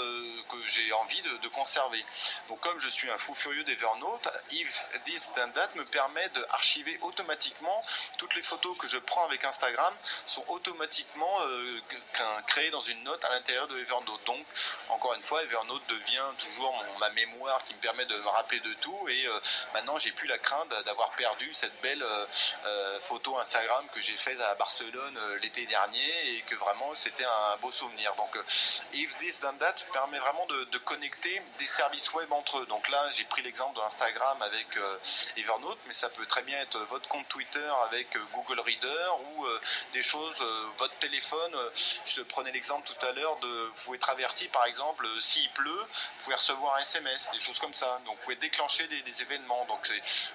que 0.50 0.57
j'ai 0.67 0.91
envie 0.93 1.21
de, 1.21 1.47
conserver. 1.50 2.03
Donc 2.50 2.59
comme 2.59 2.79
je 2.79 2.89
suis 2.89 3.09
un 3.09 3.17
fou 3.17 3.33
furieux 3.33 3.63
d'Evernote, 3.63 4.27
If 4.51 4.88
This 5.05 5.31
Then 5.35 5.53
That 5.53 5.69
me 5.75 5.85
permet 5.85 6.27
d'archiver 6.29 6.97
automatiquement 7.01 7.83
toutes 8.17 8.35
les 8.35 8.41
photos 8.41 8.77
que 8.77 8.88
je 8.88 8.97
prends 8.97 9.25
avec 9.25 9.43
Instagram 9.45 9.93
sont 10.25 10.43
automatiquement 10.50 11.39
créées 12.47 12.71
dans 12.71 12.81
une 12.81 13.03
note 13.03 13.24
à 13.24 13.29
l'intérieur 13.29 13.67
de 13.67 13.79
Evernote. 13.79 14.24
Donc 14.25 14.44
encore 14.89 15.13
une 15.13 15.23
fois, 15.23 15.43
Evernote 15.43 15.85
devient 15.87 16.23
toujours 16.37 16.85
ma 16.99 17.09
mémoire 17.09 17.63
qui 17.65 17.73
me 17.73 17.79
permet 17.79 18.05
de 18.05 18.17
me 18.17 18.27
rappeler 18.27 18.59
de 18.59 18.73
tout. 18.75 19.07
Et 19.09 19.27
euh, 19.27 19.39
maintenant, 19.73 19.97
j'ai 19.97 20.11
plus 20.11 20.27
la 20.27 20.37
crainte 20.37 20.69
d'avoir 20.85 21.11
perdu 21.11 21.53
cette 21.53 21.79
belle 21.81 22.01
euh, 22.03 22.25
euh, 22.65 22.99
photo 23.01 23.37
Instagram 23.37 23.86
que 23.93 24.01
j'ai 24.01 24.17
faite 24.17 24.39
à 24.39 24.55
Barcelone 24.55 25.19
l'été 25.41 25.65
dernier 25.65 26.36
et 26.36 26.41
que 26.41 26.55
vraiment 26.55 26.93
c'était 26.95 27.25
un 27.25 27.58
beau 27.58 27.71
souvenir. 27.71 28.13
Donc, 28.15 28.38
If 28.93 29.17
This 29.17 29.39
Then 29.39 29.58
That 29.58 29.75
permet 29.91 30.19
vraiment 30.19 30.45
de, 30.47 30.77
connecter 30.86 31.41
des 31.58 31.65
services 31.65 32.13
web 32.13 32.31
entre 32.31 32.60
eux. 32.60 32.65
Donc 32.67 32.88
là, 32.89 33.10
j'ai 33.12 33.23
pris 33.23 33.41
l'exemple 33.41 33.79
d'Instagram 33.79 34.39
avec 34.41 34.67
Evernote, 35.36 35.79
mais 35.88 35.93
ça 35.93 36.10
peut 36.10 36.25
très 36.27 36.43
bien 36.43 36.60
être 36.60 36.77
votre 36.91 37.08
compte 37.08 37.27
Twitter 37.27 37.71
avec 37.86 38.08
Google 38.34 38.60
Reader 38.60 39.19
ou 39.19 39.47
des 39.93 40.03
choses, 40.03 40.38
votre 40.77 40.93
téléphone. 40.99 41.55
Je 42.05 42.21
prenais 42.21 42.51
l'exemple 42.51 42.88
tout 42.88 43.05
à 43.05 43.13
l'heure 43.13 43.38
de 43.38 43.47
vous 43.47 43.81
pouvez 43.86 43.97
par 44.52 44.65
exemple, 44.65 45.06
euh, 45.06 45.21
s'il 45.21 45.50
pleut, 45.52 45.71
vous 45.71 46.24
pouvez 46.24 46.36
recevoir 46.36 46.76
un 46.76 46.80
SMS, 46.80 47.30
des 47.32 47.39
choses 47.39 47.60
comme 47.60 47.74
ça. 47.74 48.00
Donc, 48.06 48.17
vous 48.17 48.24
pouvez 48.24 48.36
déclencher 48.36 48.88
des, 48.88 49.21
événements. 49.21 49.65
Donc, 49.65 49.91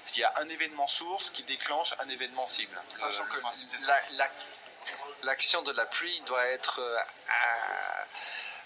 s'il 0.07 0.23
y 0.23 0.25
a 0.25 0.33
un 0.39 0.49
événement 0.49 0.87
source 0.87 1.31
qui 1.31 1.43
déclenche 1.43 1.95
un 2.01 2.09
événement 2.09 2.47
cible. 2.47 2.81
Sachant 2.89 3.25
que 3.25 3.39
l'action 5.23 5.63
de 5.63 5.73
la 5.73 5.87
pluie 5.87 6.21
doit 6.27 6.47
être 6.47 6.81
euh, 6.81 6.99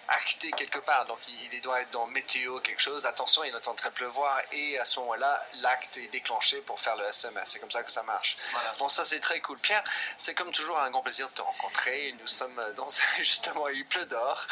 acté 0.09 0.51
quelque 0.53 0.79
part. 0.79 1.07
Donc 1.07 1.19
il, 1.29 1.61
doit 1.61 1.81
être 1.81 1.90
dans 1.90 2.07
météo 2.07 2.61
quelque 2.61 2.81
chose. 2.81 3.07
Attention, 3.07 3.45
il 3.45 3.55
est 3.55 3.69
en 3.69 3.75
train 3.75 3.88
de 3.88 3.95
pleuvoir 3.95 4.40
et 4.53 4.79
à 4.79 4.85
ce 4.85 5.01
moment-là, 5.01 5.47
l'acte 5.61 5.97
est 5.97 6.09
déclenché 6.09 6.61
pour 6.62 6.79
faire 6.81 6.97
le 6.97 7.05
SMS. 7.05 7.51
C'est 7.51 7.59
comme 7.59 7.71
ça 7.71 7.83
que 7.83 7.90
ça 7.90 8.03
marche. 8.03 8.37
Bon, 8.79 8.88
ça 8.88 9.05
c'est 9.05 9.21
très 9.21 9.40
cool. 9.40 9.59
Pierre, 9.59 9.85
c'est 10.19 10.35
comme 10.35 10.53
toujours 10.53 10.79
un 10.79 10.90
grand 10.90 11.03
plaisir 11.03 11.29
de 11.29 11.35
te 11.35 11.43
rencontrer. 11.43 12.14
Nous 12.21 12.27
sommes 12.27 12.61
dans 12.77 12.88
justement 13.19 13.69
il 13.69 13.87
pleut 13.87 14.07
d'or. 14.07 14.47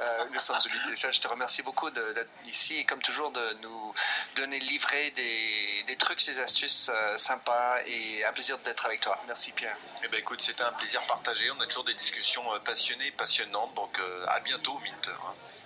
Euh, 0.00 0.24
nous 0.32 0.40
sommes 0.40 0.56
au 0.56 0.60
Je 0.60 1.20
te 1.20 1.28
remercie 1.28 1.62
beaucoup 1.62 1.90
d'être 1.90 2.30
ici 2.46 2.78
et 2.78 2.84
comme 2.84 3.02
toujours 3.02 3.30
de 3.30 3.56
nous 3.62 3.94
donner 4.36 4.58
livrer 4.60 5.10
des, 5.10 5.84
des 5.86 5.96
trucs, 5.96 6.24
des 6.24 6.38
astuces 6.38 6.90
euh, 6.92 7.16
sympas 7.16 7.78
et 7.86 8.24
un 8.24 8.32
plaisir 8.32 8.58
d'être 8.58 8.86
avec 8.86 9.00
toi. 9.00 9.20
Merci 9.26 9.52
Pierre. 9.52 9.76
Eh 10.02 10.08
ben 10.08 10.18
écoute, 10.18 10.40
c'était 10.40 10.62
un 10.62 10.72
plaisir 10.72 11.04
partagé. 11.06 11.50
On 11.50 11.60
a 11.60 11.66
toujours 11.66 11.84
des 11.84 11.94
discussions 11.94 12.54
euh, 12.54 12.58
passionnées, 12.60 13.10
passionnantes. 13.12 13.74
Donc 13.74 13.98
à 14.28 14.40
bientôt. 14.40 14.80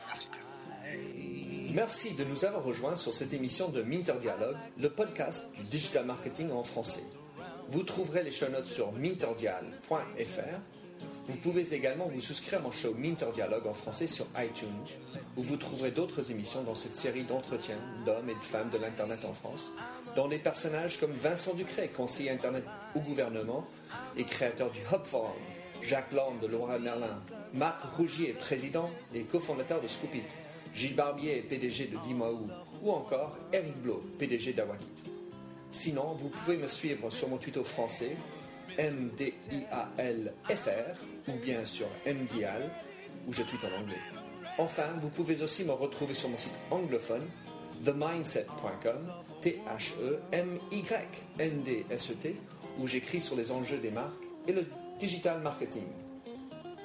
Merci. 0.06 0.28
Merci 1.74 2.14
de 2.14 2.24
nous 2.24 2.44
avoir 2.44 2.64
rejoints 2.64 2.96
sur 2.96 3.12
cette 3.12 3.32
émission 3.32 3.68
de 3.68 3.82
Minter 3.82 4.14
Dialogue, 4.20 4.56
le 4.78 4.88
podcast 4.88 5.52
du 5.54 5.62
digital 5.64 6.06
marketing 6.06 6.50
en 6.50 6.64
français. 6.64 7.04
Vous 7.68 7.82
trouverez 7.82 8.22
les 8.22 8.32
show 8.32 8.48
notes 8.48 8.64
sur 8.64 8.92
minterdial.fr. 8.92 10.58
Vous 11.26 11.36
pouvez 11.36 11.74
également 11.74 12.06
vous 12.06 12.22
souscrire 12.22 12.60
à 12.60 12.62
mon 12.62 12.72
show 12.72 12.94
Minter 12.94 13.26
Dialogue 13.34 13.66
en 13.66 13.74
français 13.74 14.06
sur 14.06 14.26
iTunes, 14.38 14.68
où 15.36 15.42
vous 15.42 15.58
trouverez 15.58 15.90
d'autres 15.90 16.30
émissions 16.30 16.62
dans 16.62 16.74
cette 16.74 16.96
série 16.96 17.24
d'entretiens 17.24 17.78
d'hommes 18.06 18.30
et 18.30 18.34
de 18.34 18.44
femmes 18.44 18.70
de 18.70 18.78
l'Internet 18.78 19.24
en 19.26 19.34
France, 19.34 19.70
dont 20.16 20.28
des 20.28 20.38
personnages 20.38 20.98
comme 20.98 21.12
Vincent 21.12 21.52
Ducret, 21.52 21.88
conseiller 21.88 22.30
Internet 22.30 22.64
au 22.94 23.00
gouvernement 23.00 23.66
et 24.16 24.24
créateur 24.24 24.70
du 24.70 24.80
Hub 24.80 25.04
Forum, 25.04 25.36
Jacques 25.82 26.12
Lorne 26.12 26.40
de 26.40 26.46
Laura 26.46 26.78
Merlin, 26.78 27.18
Marc 27.54 27.82
Rougier, 27.96 28.32
président 28.32 28.90
et 29.14 29.22
cofondateur 29.22 29.80
de 29.80 29.88
Scoopit, 29.88 30.24
Gilles 30.74 30.94
Barbier, 30.94 31.42
PDG 31.42 31.86
de 31.86 31.96
Dimaou, 32.06 32.48
ou 32.82 32.92
encore 32.92 33.36
Eric 33.52 33.76
Blo, 33.82 34.02
PDG 34.18 34.52
d'Awakit. 34.52 35.04
Sinon, 35.70 36.14
vous 36.14 36.28
pouvez 36.28 36.56
me 36.56 36.66
suivre 36.66 37.10
sur 37.10 37.28
mon 37.28 37.36
Twitter 37.36 37.64
français, 37.64 38.16
MDIALFR, 38.78 40.28
ou 41.28 41.32
bien 41.42 41.64
sur 41.66 41.88
MDIAL, 42.06 42.70
où 43.26 43.32
je 43.32 43.42
tweete 43.42 43.64
en 43.64 43.80
anglais. 43.80 44.00
Enfin, 44.58 44.86
vous 45.00 45.10
pouvez 45.10 45.42
aussi 45.42 45.64
me 45.64 45.72
retrouver 45.72 46.14
sur 46.14 46.28
mon 46.28 46.36
site 46.36 46.58
anglophone 46.70 47.26
themindset.com, 47.84 49.12
T-H-E-M-Y-N-D-S-E-T, 49.40 50.26
où 52.78 52.86
j'écris 52.86 53.20
sur 53.20 53.36
les 53.36 53.50
enjeux 53.50 53.78
des 53.78 53.90
marques 53.90 54.24
et 54.46 54.52
le 54.52 54.66
digital 54.98 55.40
marketing. 55.40 55.84